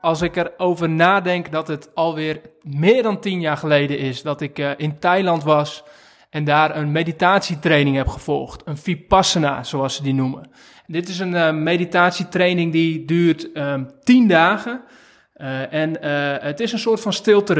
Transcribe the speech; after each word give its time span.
Als 0.00 0.22
ik 0.22 0.36
erover 0.36 0.88
nadenk 0.88 1.52
dat 1.52 1.68
het 1.68 1.90
alweer 1.94 2.40
meer 2.62 3.02
dan 3.02 3.20
tien 3.20 3.40
jaar 3.40 3.56
geleden 3.56 3.98
is 3.98 4.22
dat 4.22 4.40
ik 4.40 4.58
uh, 4.58 4.70
in 4.76 4.98
Thailand 4.98 5.42
was 5.42 5.84
en 6.30 6.44
daar 6.44 6.76
een 6.76 6.92
meditatietraining 6.92 7.96
heb 7.96 8.08
gevolgd. 8.08 8.62
Een 8.64 8.76
Vipassana, 8.76 9.62
zoals 9.62 9.96
ze 9.96 10.02
die 10.02 10.14
noemen. 10.14 10.50
Dit 10.86 11.08
is 11.08 11.18
een 11.18 11.32
uh, 11.32 11.52
meditatietraining 11.52 12.72
die 12.72 13.04
duurt 13.04 13.48
uh, 13.54 13.74
tien 14.04 14.28
dagen. 14.28 14.82
Uh, 15.36 15.72
en 15.72 16.02
het 16.44 16.60
is 16.60 16.72
een 16.72 16.78
soort 16.78 17.00
van 17.00 17.12
stilte 17.12 17.54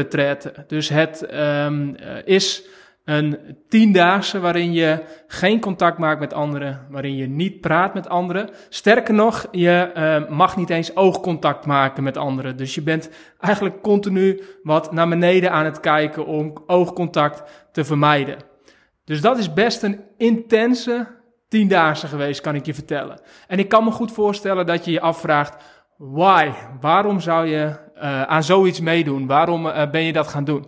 Dus 0.66 0.88
het 0.88 1.34
um, 1.34 1.96
is 2.24 2.62
een 3.04 3.56
tiendaagse 3.68 4.40
waarin 4.40 4.72
je 4.72 5.04
geen 5.26 5.60
contact 5.60 5.98
maakt 5.98 6.20
met 6.20 6.34
anderen, 6.34 6.86
waarin 6.90 7.16
je 7.16 7.26
niet 7.26 7.60
praat 7.60 7.94
met 7.94 8.08
anderen. 8.08 8.50
Sterker 8.68 9.14
nog, 9.14 9.46
je 9.50 9.90
uh, 9.96 10.36
mag 10.36 10.56
niet 10.56 10.70
eens 10.70 10.96
oogcontact 10.96 11.66
maken 11.66 12.02
met 12.02 12.16
anderen. 12.16 12.56
Dus 12.56 12.74
je 12.74 12.82
bent 12.82 13.10
eigenlijk 13.40 13.82
continu 13.82 14.42
wat 14.62 14.92
naar 14.92 15.08
beneden 15.08 15.52
aan 15.52 15.64
het 15.64 15.80
kijken 15.80 16.26
om 16.26 16.62
oogcontact 16.66 17.68
te 17.72 17.84
vermijden. 17.84 18.36
Dus 19.04 19.20
dat 19.20 19.38
is 19.38 19.52
best 19.52 19.82
een 19.82 20.00
intense 20.16 21.06
tiendaagse 21.48 22.06
geweest, 22.06 22.40
kan 22.40 22.54
ik 22.54 22.66
je 22.66 22.74
vertellen. 22.74 23.20
En 23.46 23.58
ik 23.58 23.68
kan 23.68 23.84
me 23.84 23.90
goed 23.90 24.12
voorstellen 24.12 24.66
dat 24.66 24.84
je 24.84 24.90
je 24.90 25.00
afvraagt, 25.00 25.62
why? 25.96 26.50
Waarom 26.80 27.20
zou 27.20 27.46
je 27.46 27.76
uh, 27.96 28.22
aan 28.22 28.42
zoiets 28.42 28.80
meedoen? 28.80 29.26
Waarom 29.26 29.66
uh, 29.66 29.90
ben 29.90 30.02
je 30.02 30.12
dat 30.12 30.28
gaan 30.28 30.44
doen? 30.44 30.66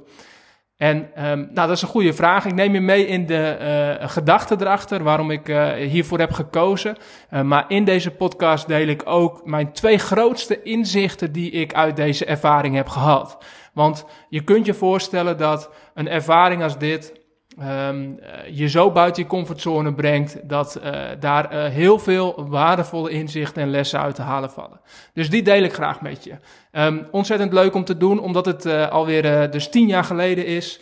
En 0.83 0.97
um, 0.97 1.38
nou, 1.38 1.69
dat 1.69 1.70
is 1.70 1.83
een 1.83 1.88
goede 1.88 2.12
vraag. 2.12 2.44
Ik 2.44 2.55
neem 2.55 2.75
je 2.75 2.80
mee 2.80 3.06
in 3.06 3.27
de 3.27 3.58
uh, 4.00 4.08
gedachten 4.08 4.61
erachter, 4.61 5.02
waarom 5.02 5.30
ik 5.30 5.48
uh, 5.48 5.72
hiervoor 5.72 6.19
heb 6.19 6.33
gekozen. 6.33 6.97
Uh, 7.30 7.41
maar 7.41 7.64
in 7.69 7.84
deze 7.84 8.11
podcast 8.11 8.66
deel 8.66 8.86
ik 8.86 9.03
ook 9.05 9.41
mijn 9.44 9.72
twee 9.72 9.98
grootste 9.98 10.62
inzichten 10.62 11.33
die 11.33 11.50
ik 11.50 11.75
uit 11.75 11.97
deze 11.97 12.25
ervaring 12.25 12.75
heb 12.75 12.88
gehad. 12.88 13.44
Want 13.72 14.05
je 14.28 14.44
kunt 14.44 14.66
je 14.66 14.75
voorstellen 14.75 15.38
dat 15.38 15.70
een 15.94 16.08
ervaring 16.08 16.62
als 16.62 16.78
dit 16.78 17.22
um, 17.61 18.19
je 18.50 18.69
zo 18.69 18.91
buiten 18.91 19.22
je 19.22 19.28
comfortzone 19.28 19.95
brengt 19.95 20.48
dat 20.48 20.81
uh, 20.84 20.92
daar 21.20 21.55
uh, 21.55 21.64
heel 21.64 21.98
veel 21.98 22.47
waardevolle 22.48 23.11
inzichten 23.11 23.62
en 23.62 23.70
lessen 23.70 24.00
uit 24.00 24.14
te 24.14 24.22
halen 24.22 24.50
vallen. 24.50 24.81
Dus 25.12 25.31
die 25.31 25.42
deel 25.42 25.62
ik 25.62 25.72
graag 25.72 26.00
met 26.00 26.25
je. 26.25 26.34
Um, 26.72 27.06
ontzettend 27.11 27.53
leuk 27.53 27.75
om 27.75 27.84
te 27.84 27.97
doen, 27.97 28.19
omdat 28.19 28.47
het 28.47 28.64
uh, 28.64 28.89
alweer 28.89 29.50
dus 29.50 29.69
tien 29.69 29.86
jaar 29.86 30.05
geleden 30.05 30.47
is 30.47 30.81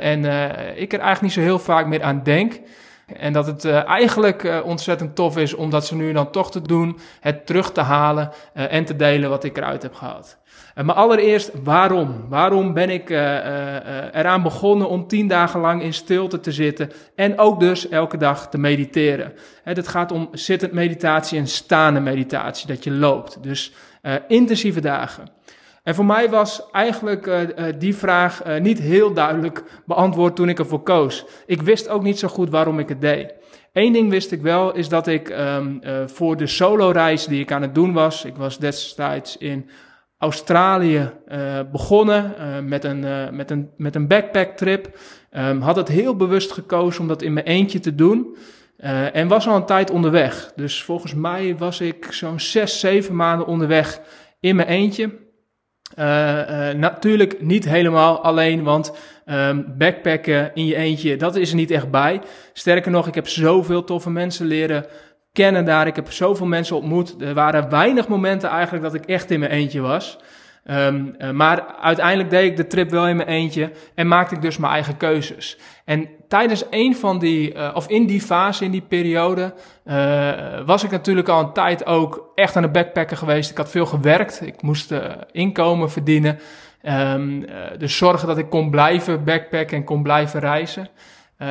en 0.00 0.18
ik 0.76 0.92
er 0.92 1.00
eigenlijk 1.00 1.20
niet 1.20 1.32
zo 1.32 1.40
heel 1.40 1.58
vaak 1.58 1.86
meer 1.86 2.02
aan 2.02 2.22
denk. 2.22 2.60
En 3.16 3.32
dat 3.32 3.46
het 3.46 3.64
uh, 3.64 3.88
eigenlijk 3.88 4.42
uh, 4.42 4.58
ontzettend 4.64 5.14
tof 5.14 5.36
is 5.36 5.54
om 5.54 5.70
dat 5.70 5.86
ze 5.86 5.94
nu 5.94 6.12
dan 6.12 6.30
toch 6.30 6.50
te 6.50 6.62
doen, 6.62 6.98
het 7.20 7.46
terug 7.46 7.72
te 7.72 7.80
halen 7.80 8.30
uh, 8.54 8.72
en 8.72 8.84
te 8.84 8.96
delen 8.96 9.30
wat 9.30 9.44
ik 9.44 9.56
eruit 9.56 9.82
heb 9.82 9.94
gehad. 9.94 10.38
maar 10.84 10.94
allereerst, 10.94 11.50
waarom? 11.64 12.26
Waarom 12.28 12.72
ben 12.74 12.90
ik 12.90 13.10
eraan 13.10 14.42
begonnen 14.42 14.88
om 14.88 15.06
tien 15.06 15.28
dagen 15.28 15.60
lang 15.60 15.82
in 15.82 15.94
stilte 15.94 16.40
te 16.40 16.52
zitten 16.52 16.90
en 17.14 17.38
ook 17.38 17.60
dus 17.60 17.88
elke 17.88 18.16
dag 18.16 18.48
te 18.48 18.58
mediteren? 18.58 19.32
Het 19.62 19.88
gaat 19.88 20.12
om 20.12 20.28
zittend 20.32 20.72
meditatie 20.72 21.38
en 21.38 21.46
staande 21.46 22.00
meditatie, 22.00 22.66
dat 22.66 22.84
je 22.84 22.90
loopt. 22.90 23.42
Dus 23.42 23.72
intensieve 24.28 24.80
dagen. 24.80 25.28
En 25.82 25.94
voor 25.94 26.04
mij 26.04 26.30
was 26.30 26.70
eigenlijk 26.72 27.26
uh, 27.26 27.38
die 27.78 27.96
vraag 27.96 28.46
uh, 28.46 28.60
niet 28.60 28.78
heel 28.80 29.12
duidelijk 29.12 29.64
beantwoord 29.86 30.36
toen 30.36 30.48
ik 30.48 30.58
ervoor 30.58 30.82
koos. 30.82 31.24
Ik 31.46 31.62
wist 31.62 31.88
ook 31.88 32.02
niet 32.02 32.18
zo 32.18 32.28
goed 32.28 32.50
waarom 32.50 32.78
ik 32.78 32.88
het 32.88 33.00
deed. 33.00 33.34
Eén 33.72 33.92
ding 33.92 34.10
wist 34.10 34.32
ik 34.32 34.42
wel, 34.42 34.74
is 34.74 34.88
dat 34.88 35.06
ik 35.06 35.28
um, 35.28 35.80
voor 36.06 36.36
de 36.36 36.46
solo-reis 36.46 37.24
die 37.24 37.40
ik 37.40 37.52
aan 37.52 37.62
het 37.62 37.74
doen 37.74 37.92
was, 37.92 38.24
ik 38.24 38.36
was 38.36 38.58
destijds 38.58 39.36
in 39.36 39.70
Australië 40.18 41.10
begonnen 41.72 42.34
met, 42.68 42.84
een, 42.84 43.00
met, 43.36 43.50
een, 43.50 43.70
met 43.76 43.94
een 43.94 44.06
backpack-trip. 44.06 44.98
Um, 45.32 45.60
had 45.60 45.76
het 45.76 45.88
heel 45.88 46.16
bewust 46.16 46.52
gekozen 46.52 47.00
om 47.00 47.08
dat 47.08 47.22
in 47.22 47.32
mijn 47.32 47.46
eentje 47.46 47.80
te 47.80 47.94
doen. 47.94 48.36
en 49.12 49.28
was 49.28 49.48
al 49.48 49.56
een 49.56 49.66
tijd 49.66 49.90
onderweg. 49.90 50.52
Dus 50.56 50.82
volgens 50.82 51.14
mij 51.14 51.56
was 51.56 51.80
ik 51.80 52.06
zo'n 52.10 52.40
zes, 52.40 52.80
zeven 52.80 53.16
maanden 53.16 53.46
onderweg 53.46 54.00
in 54.40 54.56
mijn 54.56 54.68
eentje. 54.68 55.29
Uh, 55.98 56.04
natuurlijk 56.70 57.42
niet 57.42 57.64
helemaal 57.64 58.22
alleen, 58.22 58.62
want 58.62 58.92
um, 59.26 59.74
backpacken 59.78 60.50
in 60.54 60.66
je 60.66 60.76
eentje, 60.76 61.16
dat 61.16 61.36
is 61.36 61.50
er 61.50 61.56
niet 61.56 61.70
echt 61.70 61.90
bij. 61.90 62.20
Sterker 62.52 62.90
nog, 62.90 63.06
ik 63.06 63.14
heb 63.14 63.28
zoveel 63.28 63.84
toffe 63.84 64.10
mensen 64.10 64.46
leren 64.46 64.86
kennen 65.32 65.64
daar. 65.64 65.86
Ik 65.86 65.96
heb 65.96 66.12
zoveel 66.12 66.46
mensen 66.46 66.76
ontmoet. 66.76 67.22
Er 67.22 67.34
waren 67.34 67.70
weinig 67.70 68.08
momenten 68.08 68.48
eigenlijk 68.48 68.84
dat 68.84 68.94
ik 68.94 69.06
echt 69.06 69.30
in 69.30 69.40
mijn 69.40 69.52
eentje 69.52 69.80
was. 69.80 70.18
Um, 70.64 71.14
uh, 71.18 71.30
maar 71.30 71.74
uiteindelijk 71.80 72.30
deed 72.30 72.50
ik 72.50 72.56
de 72.56 72.66
trip 72.66 72.90
wel 72.90 73.08
in 73.08 73.16
mijn 73.16 73.28
eentje 73.28 73.72
en 73.94 74.08
maakte 74.08 74.34
ik 74.34 74.42
dus 74.42 74.56
mijn 74.56 74.72
eigen 74.72 74.96
keuzes. 74.96 75.58
En 75.84 76.08
tijdens 76.28 76.64
een 76.70 76.96
van 76.96 77.18
die, 77.18 77.54
uh, 77.54 77.70
of 77.74 77.88
in 77.88 78.06
die 78.06 78.20
fase, 78.20 78.64
in 78.64 78.70
die 78.70 78.84
periode, 78.88 79.54
uh, 79.84 80.60
was 80.66 80.84
ik 80.84 80.90
natuurlijk 80.90 81.28
al 81.28 81.40
een 81.40 81.52
tijd 81.52 81.86
ook 81.86 82.32
echt 82.34 82.56
aan 82.56 82.62
het 82.62 82.72
backpacken 82.72 83.16
geweest. 83.16 83.50
Ik 83.50 83.56
had 83.56 83.70
veel 83.70 83.86
gewerkt, 83.86 84.46
ik 84.46 84.62
moest 84.62 84.94
inkomen 85.32 85.90
verdienen. 85.90 86.38
Um, 86.82 87.46
dus 87.78 87.96
zorgen 87.96 88.28
dat 88.28 88.38
ik 88.38 88.50
kon 88.50 88.70
blijven 88.70 89.24
backpacken 89.24 89.76
en 89.76 89.84
kon 89.84 90.02
blijven 90.02 90.40
reizen. 90.40 90.88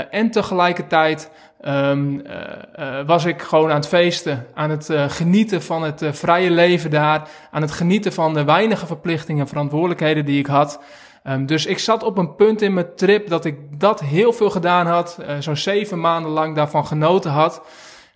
En 0.09 0.31
tegelijkertijd 0.31 1.31
um, 1.66 2.13
uh, 2.13 2.33
uh, 2.79 3.05
was 3.05 3.25
ik 3.25 3.41
gewoon 3.41 3.69
aan 3.69 3.75
het 3.75 3.88
feesten, 3.88 4.47
aan 4.53 4.69
het 4.69 4.89
genieten 5.07 5.61
van 5.61 5.83
het 5.83 6.03
vrije 6.11 6.51
leven 6.51 6.89
daar, 6.89 7.29
aan 7.51 7.61
het 7.61 7.72
genieten 7.72 8.13
van 8.13 8.33
de 8.33 8.44
weinige 8.44 8.85
verplichtingen 8.85 9.41
en 9.41 9.47
verantwoordelijkheden 9.47 10.25
die 10.25 10.39
ik 10.39 10.45
had. 10.45 10.81
Um, 11.23 11.45
dus 11.45 11.66
ik 11.66 11.79
zat 11.79 12.03
op 12.03 12.17
een 12.17 12.35
punt 12.35 12.61
in 12.61 12.73
mijn 12.73 12.95
trip 12.95 13.27
dat 13.27 13.45
ik 13.45 13.79
dat 13.79 14.00
heel 14.00 14.33
veel 14.33 14.50
gedaan 14.50 14.88
had, 14.88 15.19
zo'n 15.39 15.57
zeven 15.57 16.00
maanden 16.00 16.31
lang 16.31 16.56
daarvan 16.56 16.85
genoten 16.85 17.31
had. 17.31 17.61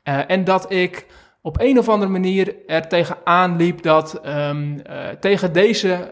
en 0.03 0.43
dat 0.43 0.71
ik 0.71 1.05
op 1.45 1.59
een 1.59 1.79
of 1.79 1.89
andere 1.89 2.11
manier 2.11 2.55
er 2.67 2.87
tegenaan 2.87 3.55
liep 3.55 3.81
dat 3.81 4.21
um, 4.25 4.81
tegen 5.19 5.53
deze 5.53 6.09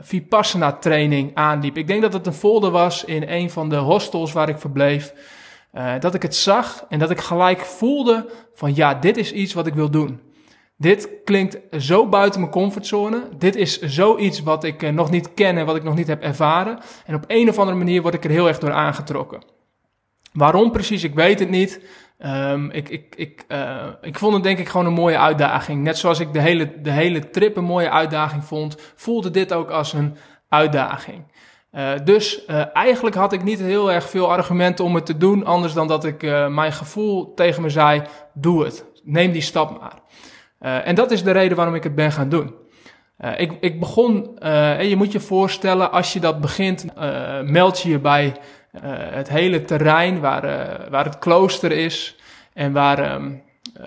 Vipassana 0.00 0.72
training 0.72 1.30
aanliep. 1.34 1.76
Ik 1.76 1.86
denk 1.86 2.02
dat 2.02 2.12
het 2.12 2.26
een 2.26 2.32
folder 2.32 2.70
was 2.70 3.04
in 3.04 3.24
een 3.28 3.50
van 3.50 3.68
de 3.68 3.76
hostels 3.76 4.32
waar 4.32 4.48
ik 4.48 4.58
verbleef. 4.58 5.14
Dat 5.98 6.14
ik 6.14 6.22
het 6.22 6.36
zag 6.36 6.86
en 6.88 6.98
dat 6.98 7.10
ik 7.10 7.20
gelijk 7.20 7.60
voelde 7.60 8.30
van 8.54 8.74
ja, 8.74 8.94
dit 8.94 9.16
is 9.16 9.32
iets 9.32 9.54
wat 9.54 9.66
ik 9.66 9.74
wil 9.74 9.90
doen. 9.90 10.20
Dit 10.76 11.08
klinkt 11.24 11.58
zo 11.82 12.08
buiten 12.08 12.40
mijn 12.40 12.52
comfortzone. 12.52 13.28
Dit 13.38 13.56
is 13.56 13.80
zoiets 13.80 14.42
wat 14.42 14.64
ik 14.64 14.92
nog 14.92 15.10
niet 15.10 15.34
ken 15.34 15.58
en 15.58 15.66
wat 15.66 15.76
ik 15.76 15.82
nog 15.82 15.94
niet 15.94 16.06
heb 16.06 16.22
ervaren. 16.22 16.78
En 17.06 17.14
op 17.14 17.24
een 17.26 17.48
of 17.48 17.58
andere 17.58 17.78
manier 17.78 18.02
word 18.02 18.14
ik 18.14 18.24
er 18.24 18.30
heel 18.30 18.48
erg 18.48 18.58
door 18.58 18.72
aangetrokken. 18.72 19.44
Waarom 20.32 20.70
precies, 20.70 21.04
ik 21.04 21.14
weet 21.14 21.38
het 21.38 21.50
niet. 21.50 21.80
Um, 22.26 22.70
ik, 22.70 22.88
ik, 22.88 23.14
ik, 23.16 23.44
uh, 23.48 23.86
ik 24.00 24.18
vond 24.18 24.34
het 24.34 24.42
denk 24.42 24.58
ik 24.58 24.68
gewoon 24.68 24.86
een 24.86 24.92
mooie 24.92 25.18
uitdaging. 25.18 25.82
Net 25.82 25.98
zoals 25.98 26.20
ik 26.20 26.32
de 26.32 26.40
hele, 26.40 26.80
de 26.80 26.90
hele 26.90 27.30
trip 27.30 27.56
een 27.56 27.64
mooie 27.64 27.90
uitdaging 27.90 28.44
vond, 28.44 28.76
voelde 28.94 29.30
dit 29.30 29.52
ook 29.52 29.70
als 29.70 29.92
een 29.92 30.16
uitdaging. 30.48 31.22
Uh, 31.72 31.90
dus 32.04 32.44
uh, 32.46 32.76
eigenlijk 32.76 33.16
had 33.16 33.32
ik 33.32 33.42
niet 33.42 33.58
heel 33.58 33.92
erg 33.92 34.10
veel 34.10 34.30
argumenten 34.30 34.84
om 34.84 34.94
het 34.94 35.06
te 35.06 35.16
doen, 35.16 35.44
anders 35.44 35.72
dan 35.72 35.88
dat 35.88 36.04
ik 36.04 36.22
mijn 36.48 36.72
gevoel 36.72 37.34
tegen 37.34 37.62
me 37.62 37.70
zei: 37.70 38.02
doe 38.34 38.64
het, 38.64 38.84
neem 39.02 39.32
die 39.32 39.42
stap 39.42 39.80
maar. 39.80 39.98
en 40.84 40.94
dat 40.94 41.10
is 41.10 41.22
de 41.22 41.30
reden 41.30 41.56
waarom 41.56 41.74
ik 41.74 41.82
het 41.82 41.94
ben 41.94 42.12
gaan 42.12 42.28
doen. 42.28 42.54
ik, 43.36 43.52
ik 43.60 43.80
begon, 43.80 44.38
en 44.38 44.88
je 44.88 44.96
moet 44.96 45.12
je 45.12 45.20
voorstellen, 45.20 45.92
als 45.92 46.12
je 46.12 46.20
dat 46.20 46.40
begint, 46.40 46.86
meld 47.44 47.80
je 47.80 47.88
je 47.88 47.98
bij 47.98 48.34
het 48.80 49.28
hele 49.28 49.62
terrein 49.62 50.20
waar, 50.20 50.42
waar 50.90 51.04
het 51.04 51.18
klooster 51.18 51.72
is 51.72 52.16
en 52.52 52.72
waar. 52.72 53.14
Um, 53.14 53.42
uh, 53.80 53.86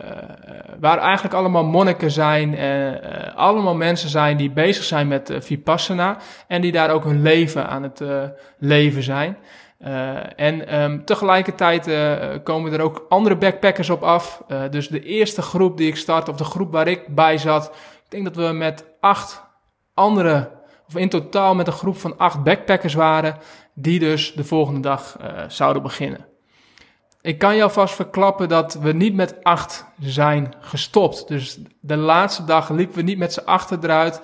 waar 0.80 0.98
eigenlijk 0.98 1.34
allemaal 1.34 1.64
monniken 1.64 2.12
zijn, 2.12 2.54
uh, 2.54 3.36
allemaal 3.36 3.76
mensen 3.76 4.10
zijn 4.10 4.38
die 4.38 4.50
bezig 4.50 4.84
zijn 4.84 5.08
met 5.08 5.32
Vipassana 5.40 6.18
en 6.48 6.62
die 6.62 6.72
daar 6.72 6.90
ook 6.90 7.04
hun 7.04 7.22
leven 7.22 7.68
aan 7.68 7.84
het 7.84 8.02
leven 8.58 9.04
zijn. 9.04 9.38
en 10.36 10.82
um, 10.82 11.06
tegelijkertijd 11.06 11.90
komen 12.44 12.74
er 12.74 12.82
ook 12.82 13.06
andere 13.10 13.36
backpackers 13.36 13.90
op 13.90 14.04
af. 14.04 14.44
dus 14.70 14.88
de 14.88 15.04
eerste 15.04 15.42
groep 15.42 15.78
die 15.78 15.88
ik 15.88 15.96
start, 15.96 16.30
of 16.30 16.36
de 16.36 16.44
groep 16.44 16.72
waar 16.72 16.88
ik 16.88 17.16
bij 17.16 17.38
zat, 17.38 17.66
ik 18.04 18.12
denk 18.12 18.24
dat 18.24 18.36
we 18.36 18.54
met 18.54 18.86
acht 19.00 19.44
andere 19.94 20.57
of 20.88 20.96
in 20.96 21.10
totaal 21.10 21.56
met 21.56 21.68
een 21.68 21.74
groep 21.74 21.98
van 21.98 22.18
acht 22.18 22.44
backpackers 22.44 22.94
waren, 22.94 23.38
die 23.74 24.00
dus 24.00 24.34
de 24.34 24.44
volgende 24.44 24.80
dag 24.80 25.18
uh, 25.22 25.44
zouden 25.48 25.82
beginnen. 25.82 26.26
Ik 27.22 27.38
kan 27.38 27.56
jou 27.56 27.72
vast 27.72 27.96
verklappen 27.96 28.50
dat 28.50 28.74
we 28.74 28.94
niet 28.94 29.14
met 29.14 29.44
acht 29.44 29.86
zijn 30.00 30.54
gestopt. 30.60 31.28
Dus 31.28 31.60
de 31.80 31.98
laatste 31.98 32.44
dag 32.44 32.70
liepen 32.70 32.96
we 32.96 33.02
niet 33.02 33.18
met 33.18 33.34
z'n 33.34 33.46
achter 33.46 33.78
eruit, 33.82 34.22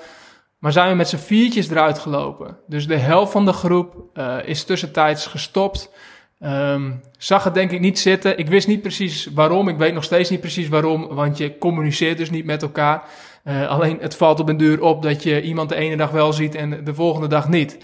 maar 0.60 0.72
zijn 0.72 0.90
we 0.90 0.96
met 0.96 1.10
z'n 1.10 1.18
viertjes 1.18 1.70
eruit 1.70 2.00
gelopen. 2.00 2.58
Dus 2.68 2.88
de 2.88 2.98
helft 2.98 3.32
van 3.32 3.46
de 3.46 3.54
groep 3.54 3.96
uh, 4.14 4.38
is 4.46 4.64
tussentijds 4.64 5.28
gestopt. 5.28 5.90
Um, 6.40 7.02
zag 7.18 7.44
het 7.44 7.54
denk 7.54 7.72
ik 7.72 7.80
niet 7.80 8.00
zitten. 8.00 8.38
Ik 8.38 8.48
wist 8.48 8.68
niet 8.68 8.82
precies 8.82 9.28
waarom. 9.34 9.68
Ik 9.68 9.78
weet 9.78 9.94
nog 9.94 10.04
steeds 10.04 10.30
niet 10.30 10.40
precies 10.40 10.68
waarom, 10.68 11.08
want 11.08 11.38
je 11.38 11.58
communiceert 11.58 12.18
dus 12.18 12.30
niet 12.30 12.46
met 12.46 12.62
elkaar. 12.62 13.04
Uh, 13.48 13.70
alleen 13.70 13.98
het 14.02 14.16
valt 14.16 14.40
op 14.40 14.50
een 14.50 14.58
duur 14.58 14.82
op 14.82 15.02
dat 15.02 15.24
je 15.24 15.42
iemand 15.42 15.70
de 15.70 15.76
ene 15.76 15.98
dag 15.98 16.12
wel 16.12 16.34
ziet 16.34 16.56
en 16.56 16.84
de 16.84 16.94
volgende 16.94 17.28
dag 17.28 17.50
niet. 17.50 17.78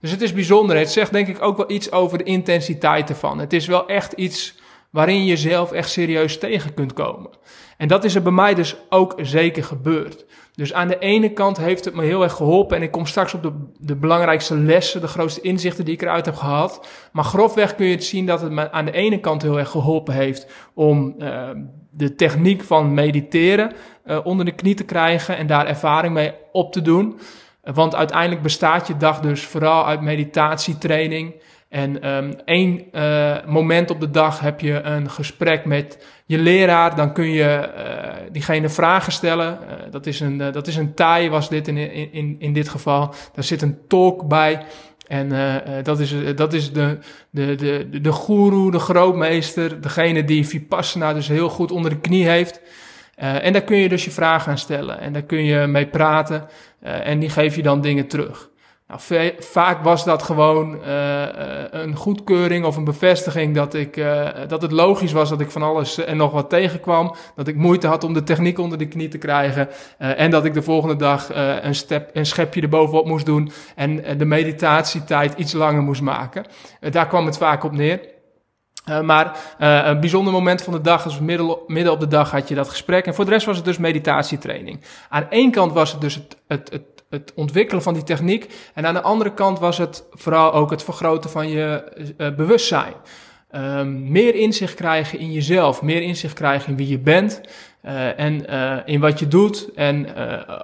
Dus 0.00 0.10
het 0.10 0.22
is 0.22 0.32
bijzonder. 0.32 0.76
Het 0.76 0.90
zegt 0.90 1.12
denk 1.12 1.28
ik 1.28 1.42
ook 1.42 1.56
wel 1.56 1.70
iets 1.70 1.92
over 1.92 2.18
de 2.18 2.24
intensiteit 2.24 3.08
ervan. 3.08 3.38
Het 3.38 3.52
is 3.52 3.66
wel 3.66 3.88
echt 3.88 4.12
iets 4.12 4.54
waarin 4.92 5.18
je 5.18 5.24
jezelf 5.24 5.72
echt 5.72 5.90
serieus 5.90 6.38
tegen 6.38 6.74
kunt 6.74 6.92
komen. 6.92 7.30
En 7.76 7.88
dat 7.88 8.04
is 8.04 8.14
er 8.14 8.22
bij 8.22 8.32
mij 8.32 8.54
dus 8.54 8.76
ook 8.88 9.14
zeker 9.16 9.64
gebeurd. 9.64 10.24
Dus 10.54 10.72
aan 10.72 10.88
de 10.88 10.98
ene 10.98 11.32
kant 11.32 11.56
heeft 11.56 11.84
het 11.84 11.94
me 11.94 12.04
heel 12.04 12.22
erg 12.22 12.32
geholpen. 12.32 12.76
En 12.76 12.82
ik 12.82 12.90
kom 12.90 13.06
straks 13.06 13.34
op 13.34 13.42
de, 13.42 13.52
de 13.78 13.96
belangrijkste 13.96 14.56
lessen, 14.56 15.00
de 15.00 15.06
grootste 15.06 15.40
inzichten 15.40 15.84
die 15.84 15.94
ik 15.94 16.02
eruit 16.02 16.26
heb 16.26 16.34
gehad. 16.34 16.88
Maar 17.12 17.24
grofweg 17.24 17.74
kun 17.74 17.86
je 17.86 17.94
het 17.94 18.04
zien 18.04 18.26
dat 18.26 18.40
het 18.40 18.52
me 18.52 18.70
aan 18.72 18.84
de 18.84 18.92
ene 18.92 19.20
kant 19.20 19.42
heel 19.42 19.58
erg 19.58 19.70
geholpen 19.70 20.14
heeft 20.14 20.70
om 20.74 21.14
uh, 21.18 21.48
de 21.90 22.14
techniek 22.14 22.62
van 22.62 22.94
mediteren 22.94 23.72
uh, 24.06 24.18
onder 24.24 24.44
de 24.44 24.54
knie 24.54 24.74
te 24.74 24.84
krijgen 24.84 25.36
en 25.36 25.46
daar 25.46 25.66
ervaring 25.66 26.14
mee 26.14 26.32
op 26.52 26.72
te 26.72 26.82
doen. 26.82 27.18
Want 27.62 27.94
uiteindelijk 27.94 28.42
bestaat 28.42 28.86
je 28.86 28.96
dag 28.96 29.20
dus 29.20 29.44
vooral 29.44 29.86
uit 29.86 30.00
meditatietraining. 30.00 31.34
En 31.72 32.08
um, 32.08 32.34
één 32.44 32.84
uh, 32.92 33.36
moment 33.46 33.90
op 33.90 34.00
de 34.00 34.10
dag 34.10 34.40
heb 34.40 34.60
je 34.60 34.82
een 34.82 35.10
gesprek 35.10 35.64
met 35.64 36.06
je 36.26 36.38
leraar. 36.38 36.96
Dan 36.96 37.12
kun 37.12 37.30
je 37.30 37.70
uh, 37.76 38.32
diegene 38.32 38.68
vragen 38.68 39.12
stellen. 39.12 39.58
Uh, 39.62 39.72
dat, 39.90 40.06
is 40.06 40.20
een, 40.20 40.38
dat 40.38 40.66
is 40.66 40.76
een 40.76 40.94
taai, 40.94 41.30
was 41.30 41.48
dit 41.48 41.68
in, 41.68 41.76
in, 42.12 42.36
in 42.38 42.52
dit 42.52 42.68
geval. 42.68 43.14
Daar 43.34 43.44
zit 43.44 43.62
een 43.62 43.78
talk 43.88 44.28
bij. 44.28 44.64
En 45.06 45.28
dat 45.82 46.00
is, 46.00 46.14
dat 46.34 46.52
is 46.52 46.72
de, 46.72 46.98
de, 47.30 47.54
de, 47.54 48.00
de 48.00 48.12
guru, 48.12 48.70
de 48.70 48.78
grootmeester. 48.78 49.80
Degene 49.80 50.24
die 50.24 50.46
Vipassana 50.46 51.14
dus 51.14 51.28
heel 51.28 51.48
goed 51.48 51.70
onder 51.70 51.90
de 51.90 52.00
knie 52.00 52.28
heeft. 52.28 52.60
en 53.16 53.52
daar 53.52 53.62
kun 53.62 53.76
je 53.76 53.88
dus 53.88 54.04
je 54.04 54.10
vragen 54.10 54.50
aan 54.50 54.58
stellen. 54.58 55.00
En 55.00 55.12
daar 55.12 55.22
kun 55.22 55.44
je 55.44 55.66
mee 55.66 55.86
praten. 55.86 56.46
en 56.80 57.18
die 57.18 57.30
geef 57.30 57.56
je 57.56 57.62
dan 57.62 57.80
dingen 57.80 58.06
terug. 58.06 58.50
Nou, 58.92 59.32
vaak 59.38 59.82
was 59.82 60.04
dat 60.04 60.22
gewoon 60.22 60.78
uh, 60.86 61.22
een 61.70 61.96
goedkeuring 61.96 62.64
of 62.64 62.76
een 62.76 62.84
bevestiging 62.84 63.54
dat, 63.54 63.74
ik, 63.74 63.96
uh, 63.96 64.28
dat 64.48 64.62
het 64.62 64.72
logisch 64.72 65.12
was 65.12 65.28
dat 65.28 65.40
ik 65.40 65.50
van 65.50 65.62
alles 65.62 66.04
en 66.04 66.16
nog 66.16 66.32
wat 66.32 66.50
tegenkwam. 66.50 67.14
Dat 67.34 67.48
ik 67.48 67.56
moeite 67.56 67.86
had 67.86 68.04
om 68.04 68.12
de 68.12 68.22
techniek 68.22 68.58
onder 68.58 68.78
de 68.78 68.88
knie 68.88 69.08
te 69.08 69.18
krijgen. 69.18 69.68
en 69.98 70.30
dat 70.30 70.44
ik 70.44 70.54
de 70.54 70.62
volgende 70.62 70.96
dag 70.96 71.28
een, 71.62 71.74
step, 71.74 72.10
een 72.12 72.26
schepje 72.26 72.60
erbovenop 72.60 73.06
moest 73.06 73.26
doen 73.26 73.52
en 73.74 74.18
de 74.18 74.24
meditatietijd 74.24 75.34
iets 75.36 75.52
langer 75.52 75.82
moest 75.82 76.02
maken. 76.02 76.46
daar 76.90 77.08
kwam 77.08 77.26
het 77.26 77.38
vaak 77.38 77.64
op 77.64 77.72
neer. 77.72 78.00
Maar 79.02 79.54
een 79.58 80.00
bijzonder 80.00 80.32
moment 80.32 80.62
van 80.62 80.72
de 80.72 80.80
dag, 80.80 81.02
dus 81.02 81.18
midden, 81.18 81.58
midden 81.66 81.92
op 81.92 82.00
de 82.00 82.08
dag 82.08 82.30
had 82.30 82.48
je 82.48 82.54
dat 82.54 82.68
gesprek. 82.68 83.06
En 83.06 83.14
voor 83.14 83.24
de 83.24 83.30
rest 83.30 83.46
was 83.46 83.56
het 83.56 83.64
dus 83.64 83.78
meditatietraining. 83.78 84.80
Aan 85.08 85.30
één 85.30 85.50
kant 85.50 85.72
was 85.72 85.92
het 85.92 86.00
dus 86.00 86.14
het, 86.14 86.36
het, 86.46 86.70
het 86.70 87.01
het 87.12 87.32
ontwikkelen 87.34 87.82
van 87.82 87.94
die 87.94 88.02
techniek. 88.02 88.54
En 88.74 88.86
aan 88.86 88.94
de 88.94 89.02
andere 89.02 89.34
kant 89.34 89.58
was 89.58 89.78
het 89.78 90.04
vooral 90.10 90.52
ook 90.52 90.70
het 90.70 90.84
vergroten 90.84 91.30
van 91.30 91.48
je 91.48 91.92
uh, 92.18 92.34
bewustzijn. 92.34 92.92
Um, 93.54 94.10
meer 94.10 94.34
inzicht 94.34 94.74
krijgen 94.74 95.18
in 95.18 95.32
jezelf, 95.32 95.82
meer 95.82 96.02
inzicht 96.02 96.34
krijgen 96.34 96.70
in 96.70 96.76
wie 96.76 96.88
je 96.88 96.98
bent 96.98 97.40
uh, 97.84 98.18
en 98.18 98.46
in 98.86 99.00
wat 99.00 99.18
je 99.18 99.28
doet 99.28 99.70
en 99.74 100.06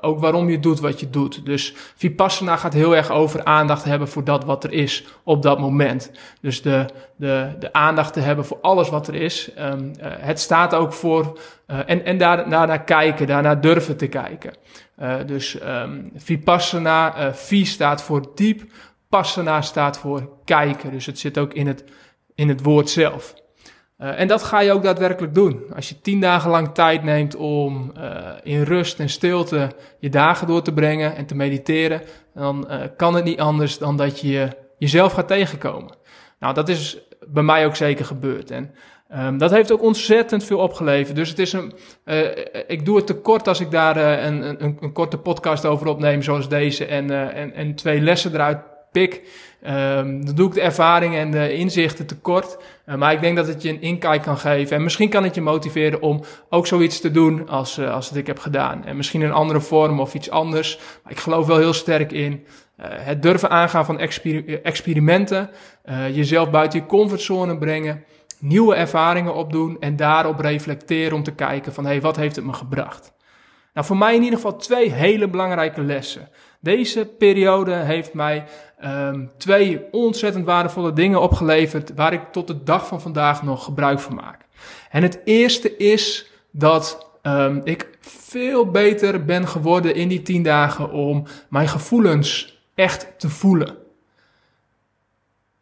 ook 0.01 0.21
waarom 0.21 0.51
je 0.51 0.59
doet 0.61 0.81
wat 0.81 1.01
je 1.01 1.11
doet. 1.11 1.45
Dus 1.45 1.75
Vipassana 1.97 2.57
gaat 2.57 2.73
heel 2.73 2.97
erg 2.97 3.11
over 3.11 3.45
aandacht 3.45 3.85
hebben 3.85 4.09
voor 4.09 4.25
dat 4.25 4.45
wat 4.45 4.65
er 4.65 4.73
is 4.73 5.05
op 5.23 5.43
dat 5.43 5.59
moment. 5.59 6.11
Dus 6.41 6.63
de, 6.63 6.85
de, 7.17 7.57
de 7.59 7.73
aandacht 7.73 8.13
te 8.13 8.21
hebben 8.21 8.45
voor 8.45 8.59
alles 8.61 8.89
wat 8.89 9.09
er 9.09 9.15
is. 9.15 9.51
Um, 9.59 9.93
het 10.01 10.41
staat 10.41 10.75
ook 10.75 10.93
voor 10.93 11.39
en, 11.67 12.05
en 12.05 12.19
daar, 12.19 12.51
daarnaar 12.51 12.85
kijken, 12.85 13.27
daarnaar 13.27 13.61
durven 13.61 13.97
te 13.97 14.07
kijken. 14.07 14.53
Uh, 15.01 15.17
dus 15.27 15.63
um, 15.63 16.11
Vipassana, 16.15 17.27
uh, 17.27 17.33
Vi 17.33 17.65
staat 17.65 18.03
voor 18.03 18.31
diep, 18.35 18.63
Passana 19.09 19.63
staat 19.63 19.99
voor 19.99 20.31
kijken. 20.45 20.91
Dus 20.91 21.07
het 21.07 21.19
zit 21.19 21.39
ook 21.39 21.53
in 21.53 21.67
het, 21.67 21.85
in 22.35 22.49
het 22.49 22.63
woord 22.63 22.91
zelf. 22.91 23.35
Uh, 23.99 24.21
en 24.21 24.29
dat 24.29 24.43
ga 24.43 24.61
je 24.61 24.73
ook 24.73 24.83
daadwerkelijk 24.83 25.35
doen. 25.35 25.63
Als 25.75 25.89
je 25.89 26.01
tien 26.01 26.21
dagen 26.21 26.51
lang 26.51 26.75
tijd 26.75 27.03
neemt 27.03 27.37
om 27.37 27.93
in 28.43 28.63
rust 28.63 29.01
en 29.01 29.09
stilte 29.09 29.71
je 29.99 30.09
dagen 30.09 30.47
door 30.47 30.63
te 30.63 30.73
brengen 30.73 31.17
en 31.17 31.27
te 31.27 31.35
mediteren, 31.35 32.03
dan 32.35 32.69
kan 32.97 33.15
het 33.15 33.25
niet 33.25 33.41
anders 33.41 33.79
dan 33.79 33.97
dat 33.97 34.21
je 34.21 34.49
jezelf 34.79 35.13
gaat 35.13 35.29
tegenkomen. 35.29 35.95
Nou, 36.39 36.55
dat 36.55 36.69
is 36.69 36.99
bij 37.27 37.43
mij 37.43 37.67
ook 37.67 37.77
zeker 37.77 38.05
gebeurd. 38.05 38.51
En 38.51 38.75
Um, 39.17 39.39
dat 39.39 39.51
heeft 39.51 39.73
ook 39.73 39.83
ontzettend 39.83 40.45
veel 40.45 40.59
opgeleverd. 40.59 41.17
Dus 41.17 41.29
het 41.29 41.39
is 41.39 41.53
een, 41.53 41.73
uh, 42.05 42.21
ik 42.67 42.85
doe 42.85 42.97
het 42.97 43.07
te 43.07 43.15
kort 43.15 43.49
als 43.49 43.61
ik 43.61 43.71
daar 43.71 43.97
uh, 43.97 44.25
een, 44.25 44.63
een, 44.65 44.77
een, 44.81 44.93
korte 44.93 45.19
podcast 45.19 45.67
over 45.67 45.87
opneem, 45.87 46.23
zoals 46.23 46.49
deze, 46.49 46.85
en, 46.85 47.11
uh, 47.11 47.37
en, 47.37 47.55
en 47.55 47.75
twee 47.75 48.01
lessen 48.01 48.35
eruit 48.35 48.59
pik. 48.93 49.23
Um, 49.67 50.25
dan 50.25 50.35
doe 50.35 50.49
ik 50.49 50.55
de 50.55 50.61
ervaringen 50.61 51.21
en 51.21 51.31
de 51.31 51.53
inzichten 51.53 52.07
tekort. 52.07 52.59
maar 52.97 53.13
ik 53.13 53.21
denk 53.21 53.37
dat 53.37 53.47
het 53.47 53.63
je 53.63 53.69
een 53.69 53.83
inkijk 53.83 54.23
kan 54.23 54.39
geven. 54.39 54.77
En 54.77 54.83
misschien 54.83 55.09
kan 55.09 55.25
het 55.25 55.35
je 55.35 55.41
motiveren 55.41 56.03
om 56.03 56.23
ook 56.49 56.67
zoiets 56.67 57.01
te 57.01 57.11
doen 57.11 57.49
als, 57.49 57.81
als 57.81 58.09
het 58.09 58.19
ik 58.19 58.27
heb 58.27 58.39
gedaan. 58.39 58.85
En 58.85 58.97
misschien 58.97 59.23
een 59.23 59.33
andere 59.33 59.61
vorm 59.61 60.01
of 60.01 60.15
iets 60.15 60.31
anders. 60.31 60.79
Maar 61.03 61.13
ik 61.13 61.19
geloof 61.19 61.47
wel 61.47 61.59
heel 61.59 61.73
sterk 61.73 62.13
in 62.13 62.45
het 62.83 63.23
durven 63.23 63.51
aangaan 63.51 63.85
van 63.85 63.99
exper 63.99 64.63
experimenten. 64.63 65.51
jezelf 66.13 66.51
buiten 66.51 66.79
je 66.79 66.87
comfortzone 66.87 67.59
brengen 67.59 68.05
nieuwe 68.41 68.75
ervaringen 68.75 69.35
opdoen 69.35 69.77
en 69.81 69.97
daarop 69.97 70.41
reflecteren 70.41 71.17
om 71.17 71.23
te 71.23 71.35
kijken 71.35 71.73
van 71.73 71.85
hé, 71.85 71.91
hey, 71.91 72.01
wat 72.01 72.17
heeft 72.17 72.37
het 72.37 72.45
me 72.45 72.53
gebracht? 72.53 73.13
Nou, 73.75 73.87
voor 73.87 73.97
mij 73.97 74.15
in 74.15 74.23
ieder 74.23 74.39
geval 74.39 74.57
twee 74.57 74.93
hele 74.93 75.29
belangrijke 75.29 75.83
lessen. 75.83 76.29
Deze 76.61 77.07
periode 77.07 77.73
heeft 77.73 78.15
mij 78.15 78.45
um, 78.85 79.31
twee 79.37 79.87
ontzettend 79.91 80.45
waardevolle 80.47 80.93
dingen 80.93 81.21
opgeleverd 81.21 81.95
waar 81.95 82.13
ik 82.13 82.23
tot 82.33 82.47
de 82.47 82.63
dag 82.63 82.87
van 82.87 83.01
vandaag 83.01 83.43
nog 83.43 83.65
gebruik 83.65 84.01
van 84.01 84.15
maak. 84.15 84.47
En 84.91 85.03
het 85.03 85.21
eerste 85.25 85.77
is 85.77 86.31
dat 86.51 87.11
um, 87.23 87.61
ik 87.65 87.89
veel 88.01 88.71
beter 88.71 89.25
ben 89.25 89.49
geworden 89.49 89.95
in 89.95 90.09
die 90.09 90.23
tien 90.23 90.43
dagen 90.43 90.91
om 90.93 91.25
mijn 91.49 91.69
gevoelens 91.69 92.59
echt 92.75 93.19
te 93.19 93.29
voelen. 93.29 93.77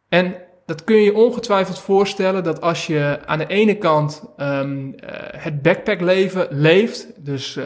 En 0.08 0.34
dat 0.66 0.84
kun 0.84 0.96
je 0.96 1.14
ongetwijfeld 1.14 1.78
voorstellen 1.78 2.44
dat 2.44 2.60
als 2.60 2.86
je 2.86 3.18
aan 3.26 3.38
de 3.38 3.46
ene 3.46 3.74
kant 3.74 4.22
um, 4.36 4.86
uh, 4.86 5.10
het 5.30 5.62
backpackleven 5.62 6.46
leeft, 6.50 7.06
dus 7.16 7.56
uh, 7.56 7.64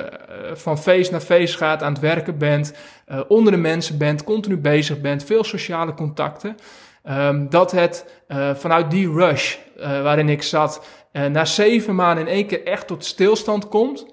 van 0.53 0.79
feest 0.79 1.11
naar 1.11 1.21
feest 1.21 1.57
gaat, 1.57 1.83
aan 1.83 1.93
het 1.93 2.03
werken 2.03 2.39
bent, 2.39 2.75
uh, 3.09 3.21
onder 3.29 3.53
de 3.53 3.59
mensen 3.59 3.99
bent, 3.99 4.25
continu 4.25 4.57
bezig 4.57 5.01
bent, 5.01 5.25
veel 5.25 5.45
sociale 5.45 5.95
contacten, 5.95 6.57
um, 7.09 7.51
dat 7.51 7.71
het 7.71 8.23
vanuit 8.55 8.91
die 8.91 9.13
rush 9.13 9.57
waarin 9.77 10.29
ik 10.29 10.43
zat, 10.43 10.87
na 11.13 11.45
zeven 11.45 11.95
maanden 11.95 12.27
in 12.27 12.33
één 12.33 12.47
keer 12.47 12.65
echt 12.65 12.87
tot 12.87 13.05
stilstand 13.05 13.69
komt, 13.69 14.07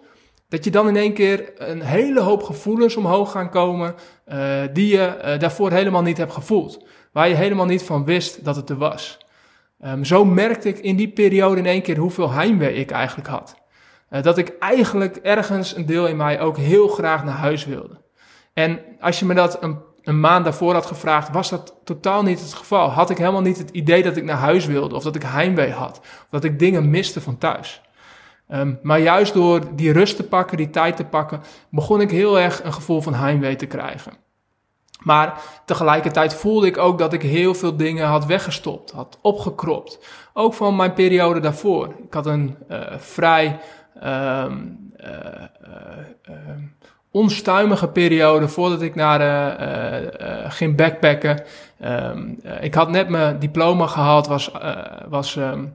dat 0.49 0.63
je 0.63 0.71
dan 0.71 0.87
in 0.87 0.95
één 0.95 1.13
keer 1.13 1.51
een 1.55 1.81
hele 1.81 2.19
hoop 2.19 2.43
gevoelens 2.43 2.95
omhoog 2.95 3.31
gaan 3.31 3.49
komen 3.49 3.95
die 4.73 4.87
je 4.87 5.35
daarvoor 5.39 5.71
helemaal 5.71 6.01
niet 6.01 6.17
hebt 6.17 6.33
gevoeld 6.33 6.85
waar 7.17 7.27
je 7.27 7.35
helemaal 7.35 7.65
niet 7.65 7.83
van 7.83 8.05
wist 8.05 8.45
dat 8.45 8.55
het 8.55 8.69
er 8.69 8.77
was. 8.77 9.17
Um, 9.85 10.05
zo 10.05 10.25
merkte 10.25 10.67
ik 10.67 10.79
in 10.79 10.95
die 10.95 11.09
periode 11.09 11.57
in 11.57 11.65
één 11.65 11.81
keer 11.81 11.97
hoeveel 11.97 12.31
heimwee 12.31 12.73
ik 12.73 12.91
eigenlijk 12.91 13.27
had. 13.27 13.55
Uh, 14.09 14.21
dat 14.21 14.37
ik 14.37 14.55
eigenlijk 14.59 15.15
ergens 15.15 15.75
een 15.75 15.85
deel 15.85 16.07
in 16.07 16.17
mij 16.17 16.39
ook 16.39 16.57
heel 16.57 16.87
graag 16.87 17.23
naar 17.23 17.35
huis 17.35 17.65
wilde. 17.65 18.01
En 18.53 18.79
als 18.99 19.19
je 19.19 19.25
me 19.25 19.33
dat 19.33 19.63
een, 19.63 19.77
een 20.03 20.19
maand 20.19 20.43
daarvoor 20.43 20.73
had 20.73 20.85
gevraagd, 20.85 21.29
was 21.29 21.49
dat 21.49 21.75
totaal 21.83 22.23
niet 22.23 22.39
het 22.39 22.53
geval. 22.53 22.89
Had 22.89 23.09
ik 23.09 23.17
helemaal 23.17 23.41
niet 23.41 23.57
het 23.57 23.69
idee 23.69 24.03
dat 24.03 24.17
ik 24.17 24.23
naar 24.23 24.37
huis 24.37 24.65
wilde, 24.65 24.95
of 24.95 25.03
dat 25.03 25.15
ik 25.15 25.23
heimwee 25.23 25.71
had, 25.71 25.99
of 25.99 26.27
dat 26.29 26.43
ik 26.43 26.59
dingen 26.59 26.89
miste 26.89 27.21
van 27.21 27.37
thuis. 27.37 27.81
Um, 28.47 28.79
maar 28.81 28.99
juist 28.99 29.33
door 29.33 29.75
die 29.75 29.91
rust 29.91 30.15
te 30.15 30.23
pakken, 30.23 30.57
die 30.57 30.69
tijd 30.69 30.95
te 30.95 31.05
pakken, 31.05 31.41
begon 31.69 32.01
ik 32.01 32.11
heel 32.11 32.39
erg 32.39 32.63
een 32.63 32.73
gevoel 32.73 33.01
van 33.01 33.13
heimwee 33.13 33.55
te 33.55 33.65
krijgen. 33.65 34.13
Maar 35.03 35.41
tegelijkertijd 35.65 36.33
voelde 36.33 36.67
ik 36.67 36.77
ook 36.77 36.97
dat 36.97 37.13
ik 37.13 37.21
heel 37.21 37.53
veel 37.53 37.77
dingen 37.77 38.07
had 38.07 38.25
weggestopt, 38.25 38.91
had 38.91 39.19
opgekropt. 39.21 39.99
Ook 40.33 40.53
van 40.53 40.75
mijn 40.75 40.93
periode 40.93 41.39
daarvoor. 41.39 41.95
Ik 42.03 42.13
had 42.13 42.25
een 42.25 42.57
uh, 42.69 42.97
vrij 42.97 43.59
um, 44.03 44.91
uh, 44.97 45.43
uh, 46.29 46.35
onstuimige 47.17 47.87
periode 47.87 48.47
voordat 48.47 48.81
ik 48.81 48.95
naar 48.95 49.21
uh, 49.21 50.51
ging 50.51 50.75
backpacken. 50.75 51.43
Ehm, 51.79 52.33
ik 52.61 52.73
had 52.73 52.89
net 52.89 53.09
mijn 53.09 53.39
diploma 53.39 53.87
gehaald, 53.87 54.27
was, 54.27 54.51
was 55.09 55.35
ehm, 55.35 55.65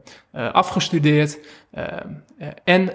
afgestudeerd. 0.53 1.39
Ehm, 1.71 2.09
en 2.65 2.91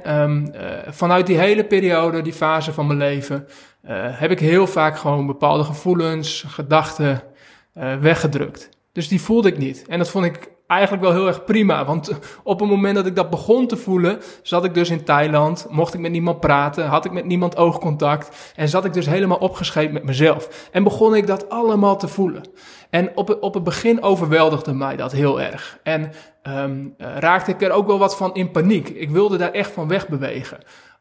vanuit 0.89 1.27
die 1.27 1.37
hele 1.37 1.63
periode, 1.63 2.21
die 2.21 2.33
fase 2.33 2.73
van 2.73 2.87
mijn 2.87 2.99
leven, 2.99 3.47
heb 3.91 4.31
ik 4.31 4.39
heel 4.39 4.67
vaak 4.67 4.97
gewoon 4.97 5.27
bepaalde 5.27 5.63
gevoelens, 5.63 6.45
gedachten 6.47 7.21
weggedrukt. 7.99 8.69
Dus 8.91 9.07
die 9.07 9.21
voelde 9.21 9.47
ik 9.47 9.57
niet. 9.57 9.85
En 9.87 9.97
dat 9.97 10.09
vond 10.09 10.25
ik 10.25 10.49
eigenlijk 10.67 11.03
wel 11.03 11.13
heel 11.13 11.27
erg 11.27 11.43
prima. 11.43 11.85
Want 11.85 12.19
op 12.43 12.59
het 12.59 12.69
moment 12.69 12.95
dat 12.95 13.05
ik 13.05 13.15
dat 13.15 13.29
begon 13.29 13.67
te 13.67 13.77
voelen, 13.77 14.19
zat 14.41 14.63
ik 14.63 14.73
dus 14.73 14.89
in 14.89 15.03
Thailand, 15.03 15.67
mocht 15.69 15.93
ik 15.93 15.99
met 15.99 16.11
niemand 16.11 16.39
praten, 16.39 16.85
had 16.85 17.05
ik 17.05 17.11
met 17.11 17.25
niemand 17.25 17.57
oogcontact 17.57 18.53
en 18.55 18.69
zat 18.69 18.85
ik 18.85 18.93
dus 18.93 19.05
helemaal 19.05 19.37
opgescheept 19.37 19.93
met 19.93 20.03
mezelf. 20.03 20.69
En 20.71 20.83
begon 20.83 21.15
ik 21.15 21.27
dat 21.27 21.49
allemaal 21.49 21.97
te 21.97 22.07
voelen. 22.07 22.43
En 22.89 23.11
op 23.15 23.27
het, 23.27 23.39
op 23.39 23.53
het 23.53 23.63
begin 23.63 24.01
overweldigde 24.01 24.73
mij 24.73 24.95
dat 24.95 25.11
heel 25.11 25.41
erg. 25.41 25.79
En 25.83 26.11
um, 26.43 26.93
raakte 26.97 27.51
ik 27.51 27.61
er 27.61 27.71
ook 27.71 27.87
wel 27.87 27.99
wat 27.99 28.17
van 28.17 28.33
in 28.33 28.51
paniek. 28.51 28.89
Ik 28.89 29.09
wilde 29.09 29.37
daar 29.37 29.51
echt 29.51 29.71
van 29.71 29.87
wegbewegen. 29.87 30.57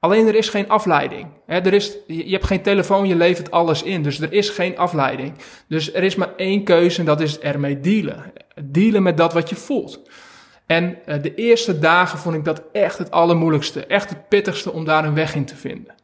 Alleen 0.06 0.26
er 0.26 0.34
is 0.34 0.48
geen 0.48 0.68
afleiding. 0.68 1.26
er 1.46 1.72
is, 1.72 1.96
je 2.06 2.30
hebt 2.30 2.46
geen 2.46 2.62
telefoon, 2.62 3.08
je 3.08 3.16
levert 3.16 3.50
alles 3.50 3.82
in. 3.82 4.02
Dus 4.02 4.20
er 4.20 4.32
is 4.32 4.48
geen 4.48 4.78
afleiding. 4.78 5.32
Dus 5.68 5.94
er 5.94 6.02
is 6.02 6.14
maar 6.14 6.34
één 6.36 6.64
keuze 6.64 7.00
en 7.00 7.06
dat 7.06 7.20
is 7.20 7.38
ermee 7.38 7.80
dealen. 7.80 8.32
Dealen 8.62 9.02
met 9.02 9.16
dat 9.16 9.32
wat 9.32 9.48
je 9.48 9.56
voelt. 9.56 10.00
En 10.66 10.98
uh, 11.06 11.22
de 11.22 11.34
eerste 11.34 11.78
dagen 11.78 12.18
vond 12.18 12.36
ik 12.36 12.44
dat 12.44 12.62
echt 12.72 12.98
het 12.98 13.10
allermoeilijkste. 13.10 13.86
Echt 13.86 14.08
het 14.08 14.28
pittigste 14.28 14.72
om 14.72 14.84
daar 14.84 15.04
een 15.04 15.14
weg 15.14 15.34
in 15.34 15.44
te 15.44 15.56
vinden. 15.56 15.94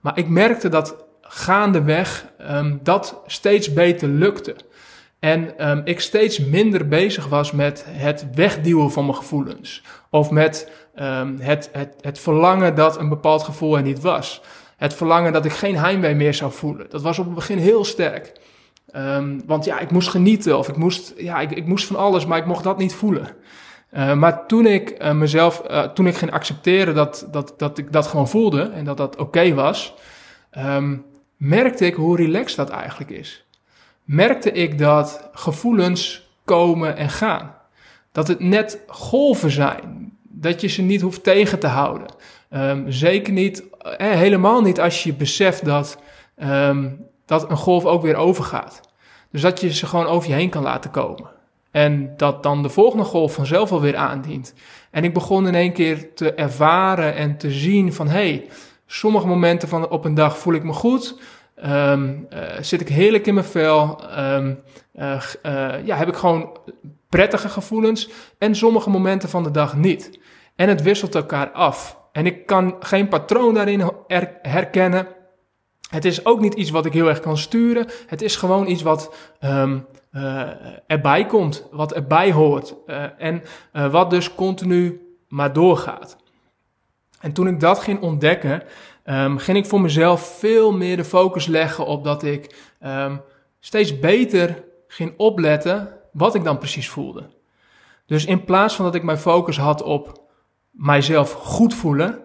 Maar 0.00 0.18
ik 0.18 0.28
merkte 0.28 0.68
dat 0.68 0.96
gaandeweg 1.20 2.26
um, 2.50 2.80
dat 2.82 3.22
steeds 3.26 3.72
beter 3.72 4.08
lukte. 4.08 4.56
En 5.22 5.70
um, 5.70 5.80
ik 5.84 6.00
steeds 6.00 6.38
minder 6.38 6.88
bezig 6.88 7.28
was 7.28 7.52
met 7.52 7.84
het 7.88 8.26
wegduwen 8.34 8.92
van 8.92 9.04
mijn 9.04 9.16
gevoelens. 9.16 9.82
Of 10.10 10.30
met 10.30 10.70
um, 11.00 11.38
het, 11.40 11.68
het, 11.72 11.94
het 12.00 12.18
verlangen 12.18 12.74
dat 12.74 12.98
een 12.98 13.08
bepaald 13.08 13.42
gevoel 13.42 13.76
er 13.76 13.82
niet 13.82 14.00
was. 14.00 14.42
Het 14.76 14.94
verlangen 14.94 15.32
dat 15.32 15.44
ik 15.44 15.52
geen 15.52 15.76
heimwee 15.76 16.14
meer 16.14 16.34
zou 16.34 16.52
voelen. 16.52 16.86
Dat 16.90 17.02
was 17.02 17.18
op 17.18 17.24
het 17.24 17.34
begin 17.34 17.58
heel 17.58 17.84
sterk. 17.84 18.32
Um, 18.96 19.42
want 19.46 19.64
ja, 19.64 19.78
ik 19.78 19.90
moest 19.90 20.08
genieten 20.08 20.58
of 20.58 20.68
ik 20.68 20.76
moest, 20.76 21.14
ja, 21.16 21.40
ik, 21.40 21.50
ik 21.50 21.66
moest 21.66 21.86
van 21.86 21.96
alles, 21.96 22.26
maar 22.26 22.38
ik 22.38 22.46
mocht 22.46 22.64
dat 22.64 22.78
niet 22.78 22.94
voelen. 22.94 23.28
Uh, 23.94 24.14
maar 24.14 24.46
toen 24.46 24.66
ik 24.66 25.02
uh, 25.02 25.12
mezelf, 25.12 25.62
uh, 25.70 25.82
toen 25.82 26.06
ik 26.06 26.14
ging 26.14 26.32
accepteren 26.32 26.94
dat, 26.94 27.28
dat, 27.30 27.54
dat 27.56 27.78
ik 27.78 27.92
dat 27.92 28.06
gewoon 28.06 28.28
voelde 28.28 28.62
en 28.62 28.84
dat 28.84 28.96
dat 28.96 29.12
oké 29.12 29.22
okay 29.22 29.54
was, 29.54 29.94
merkte 31.36 31.86
ik 31.86 31.94
hoe 31.94 32.16
relaxed 32.16 32.56
dat 32.56 32.70
eigenlijk 32.70 33.10
is. 33.10 33.46
Merkte 34.04 34.52
ik 34.52 34.78
dat 34.78 35.28
gevoelens 35.32 36.30
komen 36.44 36.96
en 36.96 37.10
gaan. 37.10 37.54
Dat 38.12 38.28
het 38.28 38.40
net 38.40 38.82
golven 38.86 39.50
zijn 39.50 40.12
dat 40.42 40.60
je 40.60 40.68
ze 40.68 40.82
niet 40.82 41.00
hoeft 41.00 41.22
tegen 41.22 41.58
te 41.58 41.66
houden. 41.66 42.06
Um, 42.50 42.90
zeker 42.90 43.32
niet, 43.32 43.64
eh, 43.78 44.10
helemaal 44.10 44.60
niet 44.60 44.80
als 44.80 45.02
je 45.02 45.14
beseft 45.14 45.64
dat, 45.64 45.98
um, 46.42 47.06
dat 47.26 47.50
een 47.50 47.56
golf 47.56 47.84
ook 47.84 48.02
weer 48.02 48.16
overgaat. 48.16 48.80
Dus 49.30 49.40
dat 49.40 49.60
je 49.60 49.72
ze 49.72 49.86
gewoon 49.86 50.06
over 50.06 50.28
je 50.28 50.34
heen 50.34 50.50
kan 50.50 50.62
laten 50.62 50.90
komen. 50.90 51.30
En 51.70 52.14
dat 52.16 52.42
dan 52.42 52.62
de 52.62 52.68
volgende 52.68 53.04
golf 53.04 53.34
vanzelf 53.34 53.72
alweer 53.72 53.96
aandient. 53.96 54.54
En 54.90 55.04
ik 55.04 55.14
begon 55.14 55.46
in 55.46 55.54
één 55.54 55.72
keer 55.72 56.14
te 56.14 56.34
ervaren 56.34 57.14
en 57.14 57.36
te 57.36 57.50
zien 57.50 57.92
van... 57.92 58.08
hey, 58.08 58.48
sommige 58.86 59.26
momenten 59.26 59.68
van 59.68 59.88
op 59.88 60.04
een 60.04 60.14
dag 60.14 60.38
voel 60.38 60.54
ik 60.54 60.64
me 60.64 60.72
goed... 60.72 61.18
Um, 61.66 62.26
uh, 62.32 62.42
zit 62.60 62.80
ik 62.80 62.88
heerlijk 62.88 63.26
in 63.26 63.34
mijn 63.34 63.46
vel. 63.46 64.00
Um, 64.18 64.58
uh, 64.94 65.22
uh, 65.42 65.86
ja, 65.86 65.96
heb 65.96 66.08
ik 66.08 66.16
gewoon 66.16 66.58
prettige 67.08 67.48
gevoelens. 67.48 68.08
En 68.38 68.54
sommige 68.54 68.90
momenten 68.90 69.28
van 69.28 69.42
de 69.42 69.50
dag 69.50 69.76
niet. 69.76 70.20
En 70.56 70.68
het 70.68 70.82
wisselt 70.82 71.14
elkaar 71.14 71.50
af. 71.50 72.00
En 72.12 72.26
ik 72.26 72.46
kan 72.46 72.76
geen 72.80 73.08
patroon 73.08 73.54
daarin 73.54 73.90
herkennen. 74.42 75.06
Het 75.88 76.04
is 76.04 76.24
ook 76.24 76.40
niet 76.40 76.54
iets 76.54 76.70
wat 76.70 76.86
ik 76.86 76.92
heel 76.92 77.08
erg 77.08 77.20
kan 77.20 77.38
sturen. 77.38 77.86
Het 78.06 78.22
is 78.22 78.36
gewoon 78.36 78.68
iets 78.68 78.82
wat 78.82 79.14
uh, 79.40 79.72
erbij 80.86 81.26
komt, 81.26 81.68
wat 81.70 81.92
erbij 81.92 82.32
hoort. 82.32 82.74
En 83.18 83.42
wat 83.90 84.10
dus 84.10 84.34
continu 84.34 85.00
maar 85.28 85.52
doorgaat. 85.52 86.16
En 87.20 87.32
toen 87.32 87.48
ik 87.48 87.60
dat 87.60 87.78
ging 87.78 88.00
ontdekken, 88.00 88.62
um, 89.04 89.38
ging 89.38 89.58
ik 89.58 89.66
voor 89.66 89.80
mezelf 89.80 90.38
veel 90.38 90.72
meer 90.72 90.96
de 90.96 91.04
focus 91.04 91.46
leggen 91.46 91.86
op 91.86 92.04
dat 92.04 92.22
ik 92.22 92.72
um, 92.80 93.20
steeds 93.60 93.98
beter 93.98 94.64
ging 94.86 95.14
opletten 95.16 95.88
wat 96.12 96.34
ik 96.34 96.44
dan 96.44 96.58
precies 96.58 96.88
voelde. 96.88 97.30
Dus 98.06 98.24
in 98.24 98.44
plaats 98.44 98.74
van 98.74 98.84
dat 98.84 98.94
ik 98.94 99.02
mijn 99.02 99.18
focus 99.18 99.58
had 99.58 99.82
op 99.82 100.20
mijzelf 100.70 101.32
goed 101.32 101.74
voelen, 101.74 102.20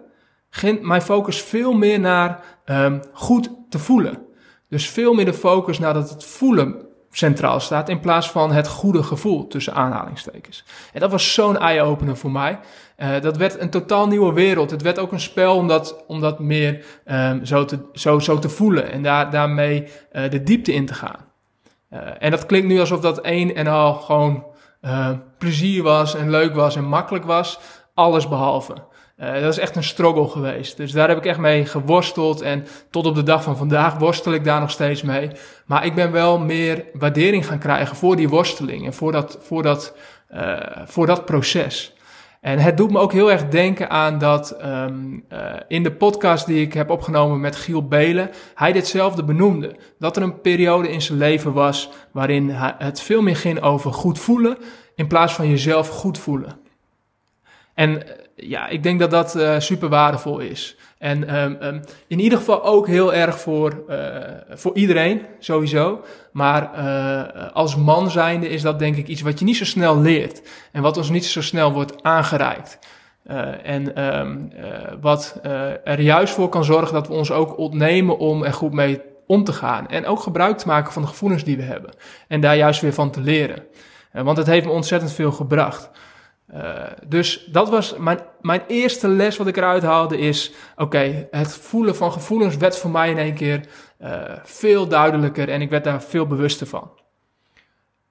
ging 0.49 0.81
mijn 0.81 1.01
focus 1.01 1.41
veel 1.41 1.73
meer 1.73 1.99
naar 1.99 2.59
um, 2.65 3.01
goed 3.13 3.49
te 3.69 3.79
voelen. 3.79 4.25
Dus 4.69 4.89
veel 4.89 5.13
meer 5.13 5.25
de 5.25 5.33
focus 5.33 5.79
naar 5.79 5.93
dat 5.93 6.09
het 6.09 6.23
voelen 6.23 6.86
centraal 7.11 7.59
staat 7.59 7.89
in 7.89 7.99
plaats 7.99 8.31
van 8.31 8.51
het 8.51 8.67
goede 8.67 9.03
gevoel 9.03 9.47
tussen 9.47 9.73
aanhalingstekens. 9.73 10.63
En 10.93 10.99
dat 10.99 11.11
was 11.11 11.33
zo'n 11.33 11.57
eye-opener 11.57 12.17
voor 12.17 12.31
mij. 12.31 12.59
Uh, 12.97 13.21
dat 13.21 13.37
werd 13.37 13.59
een 13.59 13.69
totaal 13.69 14.07
nieuwe 14.07 14.33
wereld. 14.33 14.71
Het 14.71 14.81
werd 14.81 14.99
ook 14.99 15.11
een 15.11 15.19
spel 15.19 15.55
om 16.07 16.19
dat, 16.19 16.39
meer 16.39 16.85
um, 17.05 17.45
zo, 17.45 17.65
te, 17.65 17.79
zo, 17.93 18.19
zo 18.19 18.39
te 18.39 18.49
voelen 18.49 18.91
en 18.91 19.03
daar, 19.03 19.31
daarmee 19.31 19.87
uh, 20.11 20.29
de 20.29 20.43
diepte 20.43 20.73
in 20.73 20.85
te 20.85 20.93
gaan. 20.93 21.25
Uh, 21.93 21.99
en 22.19 22.31
dat 22.31 22.45
klinkt 22.45 22.67
nu 22.67 22.79
alsof 22.79 22.99
dat 22.99 23.19
een 23.21 23.55
en 23.55 23.67
al 23.67 23.93
gewoon 23.93 24.45
plezier 25.37 25.83
was 25.83 26.15
en 26.15 26.29
leuk 26.29 26.55
was 26.55 26.75
en 26.75 26.83
makkelijk 26.83 27.25
was 27.25 27.59
alles 27.93 28.27
behalve. 28.27 28.73
Uh, 29.19 29.33
dat 29.33 29.51
is 29.51 29.57
echt 29.57 29.75
een 29.75 29.83
struggle 29.83 30.27
geweest. 30.27 30.77
Dus 30.77 30.91
daar 30.91 31.07
heb 31.07 31.17
ik 31.17 31.25
echt 31.25 31.39
mee 31.39 31.65
geworsteld. 31.65 32.41
En 32.41 32.65
tot 32.89 33.05
op 33.05 33.15
de 33.15 33.23
dag 33.23 33.43
van 33.43 33.57
vandaag 33.57 33.97
worstel 33.97 34.33
ik 34.33 34.43
daar 34.43 34.59
nog 34.59 34.71
steeds 34.71 35.01
mee. 35.01 35.31
Maar 35.65 35.85
ik 35.85 35.95
ben 35.95 36.11
wel 36.11 36.39
meer 36.39 36.85
waardering 36.93 37.45
gaan 37.45 37.59
krijgen 37.59 37.95
voor 37.95 38.15
die 38.15 38.29
worsteling 38.29 38.85
en 38.85 38.93
voor 38.93 39.11
dat, 39.11 39.37
voor 39.41 39.63
dat, 39.63 39.95
uh, 40.33 40.59
voor 40.85 41.05
dat 41.05 41.25
proces. 41.25 41.95
En 42.41 42.59
het 42.59 42.77
doet 42.77 42.91
me 42.91 42.99
ook 42.99 43.11
heel 43.11 43.31
erg 43.31 43.47
denken 43.47 43.89
aan 43.89 44.17
dat 44.17 44.57
um, 44.65 45.23
uh, 45.33 45.39
in 45.67 45.83
de 45.83 45.91
podcast 45.91 46.45
die 46.45 46.61
ik 46.61 46.73
heb 46.73 46.89
opgenomen 46.89 47.39
met 47.39 47.55
Giel 47.55 47.87
Belen, 47.87 48.29
hij 48.55 48.71
ditzelfde 48.71 49.23
benoemde. 49.23 49.75
Dat 49.99 50.17
er 50.17 50.23
een 50.23 50.41
periode 50.41 50.91
in 50.91 51.01
zijn 51.01 51.17
leven 51.17 51.53
was 51.53 51.89
waarin 52.11 52.49
het 52.77 53.01
veel 53.01 53.21
meer 53.21 53.35
ging 53.35 53.61
over 53.61 53.93
goed 53.93 54.19
voelen 54.19 54.57
in 54.95 55.07
plaats 55.07 55.33
van 55.33 55.49
jezelf 55.49 55.89
goed 55.89 56.17
voelen. 56.17 56.66
En 57.77 58.07
eh, 58.07 58.13
ja, 58.35 58.67
ik 58.67 58.83
denk 58.83 58.99
dat 58.99 59.11
dat 59.11 59.35
uh, 59.35 59.59
super 59.59 59.89
waardevol 59.89 60.39
is. 60.39 60.75
En 60.97 61.35
um, 61.35 61.57
um, 61.61 61.81
in 62.07 62.19
ieder 62.19 62.37
geval 62.37 62.63
ook 62.63 62.87
heel 62.87 63.13
erg 63.13 63.39
voor, 63.39 63.83
uh, 63.89 63.97
voor 64.49 64.75
iedereen, 64.75 65.21
sowieso. 65.39 66.01
Maar 66.31 66.67
als 67.53 67.75
man 67.75 68.09
zijnde 68.09 68.49
is 68.49 68.61
dat 68.61 68.79
denk 68.79 68.95
ik 68.95 69.07
iets 69.07 69.21
wat 69.21 69.39
je 69.39 69.45
niet 69.45 69.57
zo 69.57 69.65
snel 69.65 70.01
leert. 70.01 70.41
En 70.71 70.81
wat 70.81 70.97
ons 70.97 71.09
niet 71.09 71.25
zo 71.25 71.41
snel 71.41 71.71
wordt 71.71 72.03
aangereikt. 72.03 72.79
en 73.63 74.05
um, 74.19 74.51
wat 75.01 75.39
er 75.83 76.01
juist 76.01 76.33
voor 76.33 76.49
kan 76.49 76.63
zorgen 76.63 76.93
dat 76.93 77.07
we 77.07 77.13
ons 77.13 77.31
ook 77.31 77.57
ontnemen 77.57 78.17
om 78.17 78.43
er 78.43 78.53
goed 78.53 78.73
mee 78.73 79.01
om 79.27 79.43
te 79.43 79.53
gaan. 79.53 79.87
En 79.87 80.05
ook 80.05 80.19
gebruik 80.19 80.57
te 80.57 80.67
maken 80.67 80.93
van 80.93 81.01
de 81.01 81.07
gevoelens 81.07 81.43
die 81.43 81.57
we 81.57 81.63
hebben. 81.63 81.91
En 82.27 82.41
daar 82.41 82.57
juist 82.57 82.81
weer 82.81 82.93
van 82.93 83.11
te 83.11 83.21
leren. 83.21 83.63
want 84.11 84.37
het 84.37 84.47
heeft 84.47 84.65
me 84.65 84.71
ontzettend 84.71 85.11
veel 85.11 85.31
gebracht. 85.31 85.89
Uh, 86.53 86.83
dus 87.07 87.45
dat 87.51 87.69
was 87.69 87.97
mijn, 87.97 88.19
mijn 88.41 88.61
eerste 88.67 89.07
les 89.07 89.37
wat 89.37 89.47
ik 89.47 89.57
eruit 89.57 89.83
haalde 89.83 90.17
is, 90.17 90.51
oké, 90.75 91.27
het 91.31 91.53
voelen 91.53 91.95
van 91.95 92.11
gevoelens 92.11 92.57
werd 92.57 92.77
voor 92.77 92.89
mij 92.89 93.09
in 93.09 93.17
één 93.17 93.33
keer 93.33 93.67
uh, 94.01 94.21
veel 94.43 94.87
duidelijker 94.87 95.49
en 95.49 95.61
ik 95.61 95.69
werd 95.69 95.83
daar 95.83 96.03
veel 96.03 96.27
bewuster 96.27 96.67
van. 96.67 96.91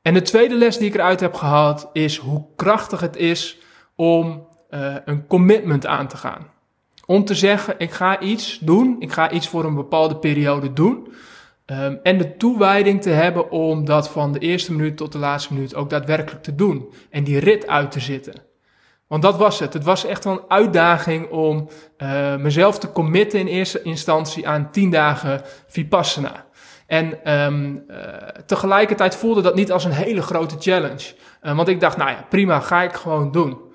En 0.03 0.15
de 0.15 0.23
tweede 0.23 0.55
les 0.55 0.79
die 0.79 0.89
ik 0.89 0.95
eruit 0.95 1.21
heb 1.21 1.35
gehaald 1.35 1.89
is 1.93 2.17
hoe 2.17 2.47
krachtig 2.57 3.01
het 3.01 3.17
is 3.17 3.59
om 3.95 4.49
uh, 4.71 4.95
een 5.05 5.27
commitment 5.27 5.87
aan 5.87 6.09
te 6.09 6.17
gaan. 6.17 6.51
Om 7.07 7.25
te 7.25 7.35
zeggen, 7.35 7.75
ik 7.79 7.91
ga 7.91 8.21
iets 8.21 8.59
doen, 8.59 8.97
ik 8.99 9.13
ga 9.13 9.31
iets 9.31 9.49
voor 9.49 9.65
een 9.65 9.75
bepaalde 9.75 10.17
periode 10.17 10.73
doen. 10.73 11.13
Um, 11.73 11.99
en 12.03 12.19
de 12.19 12.37
toewijding 12.37 13.03
te 13.03 13.11
hebben 13.11 13.51
om 13.51 13.85
dat 13.85 14.09
van 14.09 14.33
de 14.33 14.39
eerste 14.39 14.73
minuut 14.73 14.97
tot 14.97 15.13
de 15.13 15.19
laatste 15.19 15.53
minuut 15.53 15.75
ook 15.75 15.91
daadwerkelijk 15.91 16.43
te 16.43 16.55
doen. 16.55 16.93
En 17.11 17.25
die 17.25 17.39
rit 17.39 17.67
uit 17.67 17.91
te 17.91 18.01
zitten. 18.01 18.35
Want 19.07 19.23
dat 19.23 19.37
was 19.37 19.59
het. 19.59 19.73
Het 19.73 19.85
was 19.85 20.05
echt 20.05 20.25
wel 20.25 20.33
een 20.33 20.45
uitdaging 20.51 21.31
om 21.31 21.69
uh, 21.99 22.37
mezelf 22.37 22.79
te 22.79 22.93
committen 22.93 23.39
in 23.39 23.47
eerste 23.47 23.83
instantie 23.83 24.49
aan 24.49 24.71
tien 24.71 24.91
dagen 24.91 25.43
Vipassana. 25.67 26.45
En 26.87 27.33
um, 27.35 27.85
uh, 27.89 27.97
tegelijkertijd 28.47 29.17
voelde 29.17 29.41
dat 29.41 29.55
niet 29.55 29.73
als 29.73 29.85
een 29.85 29.93
hele 29.93 30.23
grote 30.23 30.57
challenge. 30.59 31.15
Uh, 31.43 31.57
want 31.57 31.69
ik 31.69 31.81
dacht, 31.81 31.97
nou 31.97 32.11
ja, 32.11 32.27
prima, 32.29 32.61
ga 32.61 32.83
ik 32.83 32.95
gewoon 32.95 33.33
doen. 33.33 33.66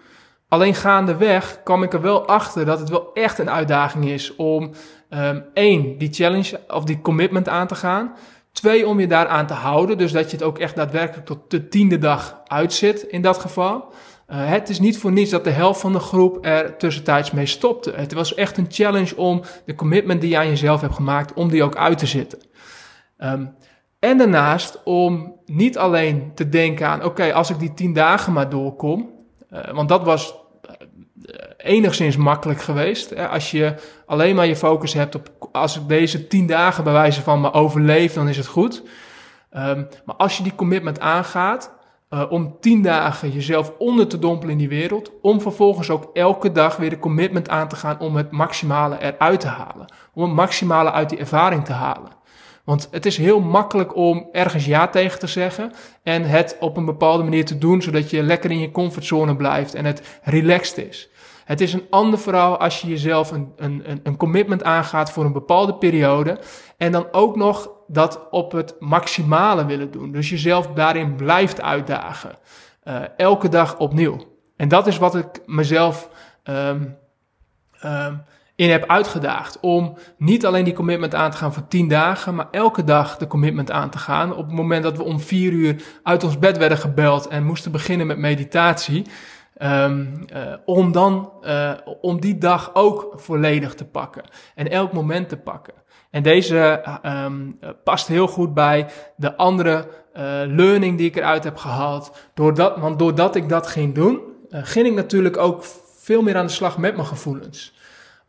Alleen 0.51 0.75
gaandeweg 0.75 1.63
kwam 1.63 1.83
ik 1.83 1.93
er 1.93 2.01
wel 2.01 2.27
achter 2.27 2.65
dat 2.65 2.79
het 2.79 2.89
wel 2.89 3.13
echt 3.13 3.39
een 3.39 3.49
uitdaging 3.49 4.05
is 4.05 4.35
om 4.35 4.71
um, 5.09 5.43
één, 5.53 5.97
die 5.97 6.13
challenge 6.13 6.59
of 6.67 6.83
die 6.83 7.01
commitment 7.01 7.49
aan 7.49 7.67
te 7.67 7.75
gaan. 7.75 8.13
Twee, 8.51 8.87
om 8.87 8.99
je 8.99 9.07
daaraan 9.07 9.47
te 9.47 9.53
houden. 9.53 9.97
Dus 9.97 10.11
dat 10.11 10.31
je 10.31 10.37
het 10.37 10.45
ook 10.45 10.59
echt 10.59 10.75
daadwerkelijk 10.75 11.25
tot 11.25 11.51
de 11.51 11.67
tiende 11.67 11.97
dag 11.97 12.41
uitzit 12.47 13.01
in 13.01 13.21
dat 13.21 13.37
geval. 13.37 13.85
Uh, 14.29 14.49
het 14.49 14.69
is 14.69 14.79
niet 14.79 14.97
voor 14.97 15.11
niets 15.11 15.31
dat 15.31 15.43
de 15.43 15.49
helft 15.49 15.79
van 15.79 15.91
de 15.91 15.99
groep 15.99 16.45
er 16.45 16.77
tussentijds 16.77 17.31
mee 17.31 17.45
stopte. 17.45 17.91
Het 17.95 18.13
was 18.13 18.33
echt 18.33 18.57
een 18.57 18.67
challenge 18.69 19.17
om 19.17 19.41
de 19.65 19.75
commitment 19.75 20.21
die 20.21 20.29
je 20.29 20.37
aan 20.37 20.47
jezelf 20.47 20.81
hebt 20.81 20.95
gemaakt, 20.95 21.33
om 21.33 21.49
die 21.49 21.63
ook 21.63 21.75
uit 21.75 21.97
te 21.97 22.07
zitten. 22.07 22.39
Um, 23.17 23.55
en 23.99 24.17
daarnaast 24.17 24.83
om 24.83 25.35
niet 25.45 25.77
alleen 25.77 26.31
te 26.35 26.49
denken 26.49 26.87
aan, 26.87 27.03
oké, 27.03 27.33
als 27.33 27.49
ik 27.49 27.59
die 27.59 27.73
tien 27.73 27.93
dagen 27.93 28.33
maar 28.33 28.49
doorkom, 28.49 29.09
uh, 29.51 29.73
want 29.73 29.89
dat 29.89 30.03
was 30.03 30.39
enigszins 31.63 32.17
makkelijk 32.17 32.61
geweest. 32.61 33.17
Als 33.17 33.51
je 33.51 33.73
alleen 34.05 34.35
maar 34.35 34.45
je 34.45 34.55
focus 34.55 34.93
hebt 34.93 35.15
op, 35.15 35.31
als 35.51 35.77
ik 35.77 35.87
deze 35.87 36.27
tien 36.27 36.47
dagen 36.47 36.83
bij 36.83 36.93
wijze 36.93 37.21
van 37.21 37.41
me 37.41 37.53
overleef, 37.53 38.13
dan 38.13 38.29
is 38.29 38.37
het 38.37 38.47
goed. 38.47 38.83
Um, 39.57 39.87
maar 40.05 40.15
als 40.15 40.37
je 40.37 40.43
die 40.43 40.55
commitment 40.55 40.99
aangaat, 40.99 41.71
uh, 42.09 42.23
om 42.29 42.57
tien 42.59 42.81
dagen 42.81 43.31
jezelf 43.31 43.73
onder 43.77 44.07
te 44.07 44.19
dompelen 44.19 44.51
in 44.51 44.57
die 44.57 44.69
wereld, 44.69 45.11
om 45.21 45.41
vervolgens 45.41 45.89
ook 45.89 46.09
elke 46.13 46.51
dag 46.51 46.77
weer 46.77 46.89
de 46.89 46.99
commitment 46.99 47.49
aan 47.49 47.67
te 47.67 47.75
gaan 47.75 47.99
om 47.99 48.15
het 48.15 48.31
maximale 48.31 48.97
eruit 48.99 49.39
te 49.39 49.47
halen. 49.47 49.85
Om 50.13 50.23
het 50.23 50.33
maximale 50.33 50.91
uit 50.91 51.09
die 51.09 51.19
ervaring 51.19 51.65
te 51.65 51.73
halen. 51.73 52.19
Want 52.63 52.87
het 52.91 53.05
is 53.05 53.17
heel 53.17 53.39
makkelijk 53.39 53.95
om 53.95 54.27
ergens 54.31 54.65
ja 54.65 54.87
tegen 54.87 55.19
te 55.19 55.27
zeggen 55.27 55.71
en 56.03 56.23
het 56.23 56.57
op 56.59 56.77
een 56.77 56.85
bepaalde 56.85 57.23
manier 57.23 57.45
te 57.45 57.57
doen, 57.57 57.81
zodat 57.81 58.09
je 58.09 58.23
lekker 58.23 58.51
in 58.51 58.59
je 58.59 58.71
comfortzone 58.71 59.35
blijft 59.35 59.73
en 59.73 59.85
het 59.85 60.19
relaxed 60.23 60.87
is. 60.87 61.09
Het 61.51 61.61
is 61.61 61.73
een 61.73 61.87
ander 61.89 62.19
verhaal 62.19 62.57
als 62.57 62.81
je 62.81 62.87
jezelf 62.87 63.31
een, 63.31 63.53
een, 63.55 63.99
een 64.03 64.17
commitment 64.17 64.63
aangaat 64.63 65.11
voor 65.11 65.25
een 65.25 65.33
bepaalde 65.33 65.75
periode 65.75 66.39
en 66.77 66.91
dan 66.91 67.07
ook 67.11 67.35
nog 67.35 67.69
dat 67.87 68.27
op 68.29 68.51
het 68.51 68.75
maximale 68.79 69.65
willen 69.65 69.91
doen. 69.91 70.11
Dus 70.11 70.29
jezelf 70.29 70.67
daarin 70.67 71.15
blijft 71.15 71.61
uitdagen. 71.61 72.31
Uh, 72.83 73.01
elke 73.17 73.49
dag 73.49 73.77
opnieuw. 73.77 74.17
En 74.55 74.67
dat 74.67 74.87
is 74.87 74.97
wat 74.97 75.15
ik 75.15 75.41
mezelf 75.45 76.09
um, 76.43 76.97
um, 77.85 78.23
in 78.55 78.69
heb 78.69 78.85
uitgedaagd. 78.85 79.59
Om 79.59 79.97
niet 80.17 80.45
alleen 80.45 80.63
die 80.63 80.73
commitment 80.73 81.15
aan 81.15 81.31
te 81.31 81.37
gaan 81.37 81.53
voor 81.53 81.67
10 81.67 81.87
dagen, 81.87 82.35
maar 82.35 82.47
elke 82.51 82.83
dag 82.83 83.17
de 83.17 83.27
commitment 83.27 83.71
aan 83.71 83.89
te 83.89 83.97
gaan. 83.97 84.35
Op 84.35 84.45
het 84.45 84.55
moment 84.55 84.83
dat 84.83 84.97
we 84.97 85.03
om 85.03 85.19
4 85.19 85.51
uur 85.51 85.83
uit 86.03 86.23
ons 86.23 86.39
bed 86.39 86.57
werden 86.57 86.77
gebeld 86.77 87.27
en 87.27 87.43
moesten 87.43 87.71
beginnen 87.71 88.07
met 88.07 88.17
meditatie. 88.17 89.05
Um, 89.59 90.25
uh, 90.33 90.53
om 90.65 90.91
dan, 90.91 91.31
uh, 91.43 91.71
om 92.01 92.21
die 92.21 92.37
dag 92.37 92.71
ook 92.73 93.13
volledig 93.15 93.73
te 93.73 93.85
pakken. 93.85 94.23
En 94.55 94.69
elk 94.69 94.93
moment 94.93 95.29
te 95.29 95.37
pakken. 95.37 95.73
En 96.09 96.23
deze 96.23 96.83
um, 97.05 97.59
past 97.83 98.07
heel 98.07 98.27
goed 98.27 98.53
bij 98.53 98.87
de 99.15 99.37
andere 99.37 99.87
uh, 100.13 100.21
learning 100.45 100.97
die 100.97 101.07
ik 101.07 101.15
eruit 101.15 101.43
heb 101.43 101.57
gehaald. 101.57 102.29
Doordat, 102.33 102.77
want 102.77 102.99
doordat 102.99 103.35
ik 103.35 103.49
dat 103.49 103.67
ging 103.67 103.95
doen, 103.95 104.19
ging 104.49 104.87
ik 104.87 104.93
natuurlijk 104.93 105.37
ook 105.37 105.63
veel 105.97 106.21
meer 106.21 106.37
aan 106.37 106.45
de 106.45 106.51
slag 106.51 106.77
met 106.77 106.95
mijn 106.95 107.07
gevoelens. 107.07 107.73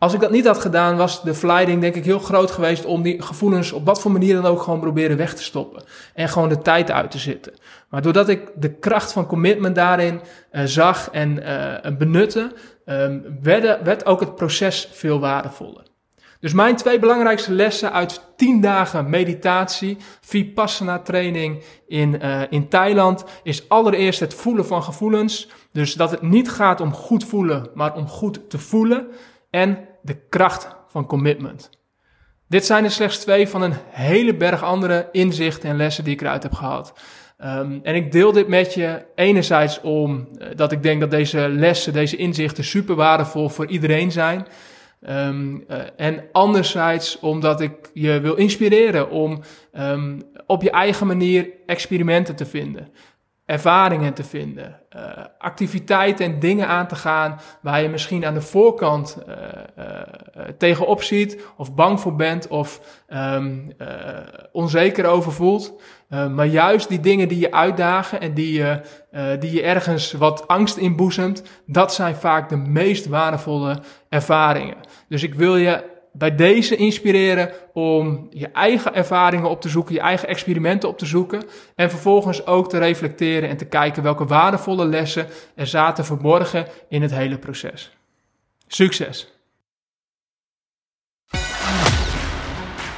Als 0.02 0.14
ik 0.14 0.20
dat 0.20 0.30
niet 0.30 0.46
had 0.46 0.58
gedaan, 0.58 0.96
was 0.96 1.22
de 1.22 1.34
verleiding 1.34 1.80
denk 1.80 1.94
ik 1.94 2.04
heel 2.04 2.18
groot 2.18 2.50
geweest 2.50 2.84
om 2.84 3.02
die 3.02 3.22
gevoelens 3.22 3.72
op 3.72 3.84
wat 3.84 4.00
voor 4.00 4.10
manier 4.10 4.34
dan 4.34 4.46
ook 4.46 4.62
gewoon 4.62 4.80
proberen 4.80 5.16
weg 5.16 5.34
te 5.34 5.42
stoppen. 5.42 5.84
En 6.14 6.28
gewoon 6.28 6.48
de 6.48 6.58
tijd 6.58 6.90
uit 6.90 7.10
te 7.10 7.18
zitten. 7.18 7.52
Maar 7.88 8.02
doordat 8.02 8.28
ik 8.28 8.50
de 8.54 8.72
kracht 8.72 9.12
van 9.12 9.26
commitment 9.26 9.74
daarin 9.74 10.20
uh, 10.52 10.62
zag 10.64 11.08
en 11.10 11.42
uh, 11.42 11.96
benutte, 11.98 12.52
um, 12.86 13.38
werd, 13.42 13.82
werd 13.82 14.06
ook 14.06 14.20
het 14.20 14.34
proces 14.34 14.88
veel 14.92 15.20
waardevoller. 15.20 15.82
Dus 16.40 16.52
mijn 16.52 16.76
twee 16.76 16.98
belangrijkste 16.98 17.52
lessen 17.52 17.92
uit 17.92 18.20
10 18.36 18.60
dagen 18.60 19.10
meditatie, 19.10 19.96
Vipassana 20.20 20.98
training 20.98 21.62
in, 21.86 22.20
in 22.50 22.68
Thailand 22.68 23.24
is 23.42 23.68
allereerst 23.68 24.20
het 24.20 24.34
voelen 24.34 24.66
van 24.66 24.82
gevoelens. 24.82 25.48
Dus 25.72 25.94
dat 25.94 26.10
het 26.10 26.22
niet 26.22 26.50
gaat 26.50 26.80
om 26.80 26.92
goed 26.92 27.24
voelen, 27.24 27.70
maar 27.74 27.94
om 27.94 28.08
goed 28.08 28.50
te 28.50 28.58
voelen. 28.58 29.06
En 29.50 29.78
de 30.02 30.26
kracht 30.28 30.68
van 30.88 31.06
commitment. 31.06 31.70
Dit 32.48 32.64
zijn 32.64 32.84
er 32.84 32.90
slechts 32.90 33.18
twee 33.18 33.48
van 33.48 33.62
een 33.62 33.74
hele 33.88 34.34
berg 34.34 34.62
andere 34.62 35.08
inzichten 35.12 35.70
en 35.70 35.76
lessen 35.76 36.04
die 36.04 36.12
ik 36.12 36.20
eruit 36.20 36.42
heb 36.42 36.52
gehad. 36.52 36.92
Um, 37.44 37.80
en 37.82 37.94
ik 37.94 38.12
deel 38.12 38.32
dit 38.32 38.48
met 38.48 38.74
je 38.74 39.04
enerzijds 39.14 39.80
om 39.80 40.28
uh, 40.38 40.48
dat 40.56 40.72
ik 40.72 40.82
denk 40.82 41.00
dat 41.00 41.10
deze 41.10 41.48
lessen, 41.48 41.92
deze 41.92 42.16
inzichten 42.16 42.64
super 42.64 42.94
waardevol 42.94 43.48
voor 43.48 43.66
iedereen 43.66 44.12
zijn. 44.12 44.46
Um, 45.08 45.64
uh, 45.68 45.78
en 45.96 46.24
anderzijds 46.32 47.18
omdat 47.18 47.60
ik 47.60 47.90
je 47.94 48.20
wil 48.20 48.34
inspireren 48.34 49.10
om 49.10 49.42
um, 49.78 50.22
op 50.46 50.62
je 50.62 50.70
eigen 50.70 51.06
manier 51.06 51.48
experimenten 51.66 52.36
te 52.36 52.46
vinden 52.46 52.88
ervaringen 53.46 54.14
te 54.14 54.24
vinden, 54.24 54.80
uh, 54.96 55.02
activiteiten 55.38 56.26
en 56.26 56.38
dingen 56.38 56.68
aan 56.68 56.86
te 56.86 56.96
gaan 56.96 57.40
waar 57.62 57.82
je 57.82 57.88
misschien 57.88 58.26
aan 58.26 58.34
de 58.34 58.40
voorkant 58.40 59.18
uh, 59.28 59.34
uh, 59.78 59.84
tegenop 60.58 61.02
ziet 61.02 61.44
of 61.56 61.74
bang 61.74 62.00
voor 62.00 62.16
bent 62.16 62.48
of 62.48 62.80
um, 63.08 63.72
onzeker 64.52 65.06
over 65.06 65.32
voelt. 65.32 65.80
maar 66.08 66.46
juist 66.46 66.88
die 66.88 67.00
dingen 67.00 67.28
die 67.28 67.38
je 67.38 67.52
uitdagen 67.52 68.20
en 68.20 68.34
die 68.34 68.52
je, 68.52 68.80
die 69.38 69.52
je 69.52 69.62
ergens 69.62 70.12
wat 70.12 70.48
angst 70.48 70.76
inboezemt, 70.76 71.42
dat 71.66 71.94
zijn 71.94 72.14
vaak 72.14 72.48
de 72.48 72.56
meest 72.56 73.06
waardevolle 73.06 73.78
ervaringen. 74.08 74.76
Dus 75.08 75.22
ik 75.22 75.34
wil 75.34 75.56
je 75.56 75.91
bij 76.12 76.34
deze 76.34 76.76
inspireren 76.76 77.52
om 77.72 78.26
je 78.30 78.48
eigen 78.48 78.94
ervaringen 78.94 79.50
op 79.50 79.60
te 79.60 79.68
zoeken, 79.68 79.94
je 79.94 80.00
eigen 80.00 80.28
experimenten 80.28 80.88
op 80.88 80.98
te 80.98 81.06
zoeken 81.06 81.42
en 81.74 81.90
vervolgens 81.90 82.46
ook 82.46 82.68
te 82.68 82.78
reflecteren 82.78 83.48
en 83.48 83.56
te 83.56 83.64
kijken 83.64 84.02
welke 84.02 84.24
waardevolle 84.24 84.86
lessen 84.86 85.26
er 85.54 85.66
zaten 85.66 86.04
verborgen 86.04 86.66
in 86.88 87.02
het 87.02 87.14
hele 87.14 87.38
proces. 87.38 87.90
Succes! 88.66 89.32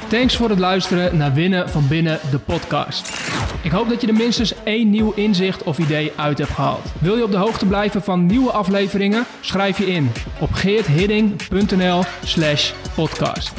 Thanks 0.09 0.35
voor 0.35 0.49
het 0.49 0.59
luisteren 0.59 1.17
naar 1.17 1.33
Winnen 1.33 1.69
van 1.69 1.87
Binnen, 1.87 2.19
de 2.31 2.39
podcast. 2.39 3.34
Ik 3.65 3.71
hoop 3.71 3.89
dat 3.89 4.01
je 4.01 4.07
er 4.07 4.13
minstens 4.13 4.53
één 4.63 4.89
nieuw 4.89 5.13
inzicht 5.15 5.63
of 5.63 5.77
idee 5.77 6.11
uit 6.15 6.37
hebt 6.37 6.49
gehaald. 6.49 6.85
Wil 6.99 7.17
je 7.17 7.23
op 7.23 7.31
de 7.31 7.37
hoogte 7.37 7.65
blijven 7.65 8.01
van 8.01 8.25
nieuwe 8.25 8.51
afleveringen? 8.51 9.25
Schrijf 9.41 9.77
je 9.77 9.85
in 9.85 10.11
op 10.39 10.51
geerthidding.nl 10.51 12.03
slash 12.23 12.73
podcast. 12.95 13.53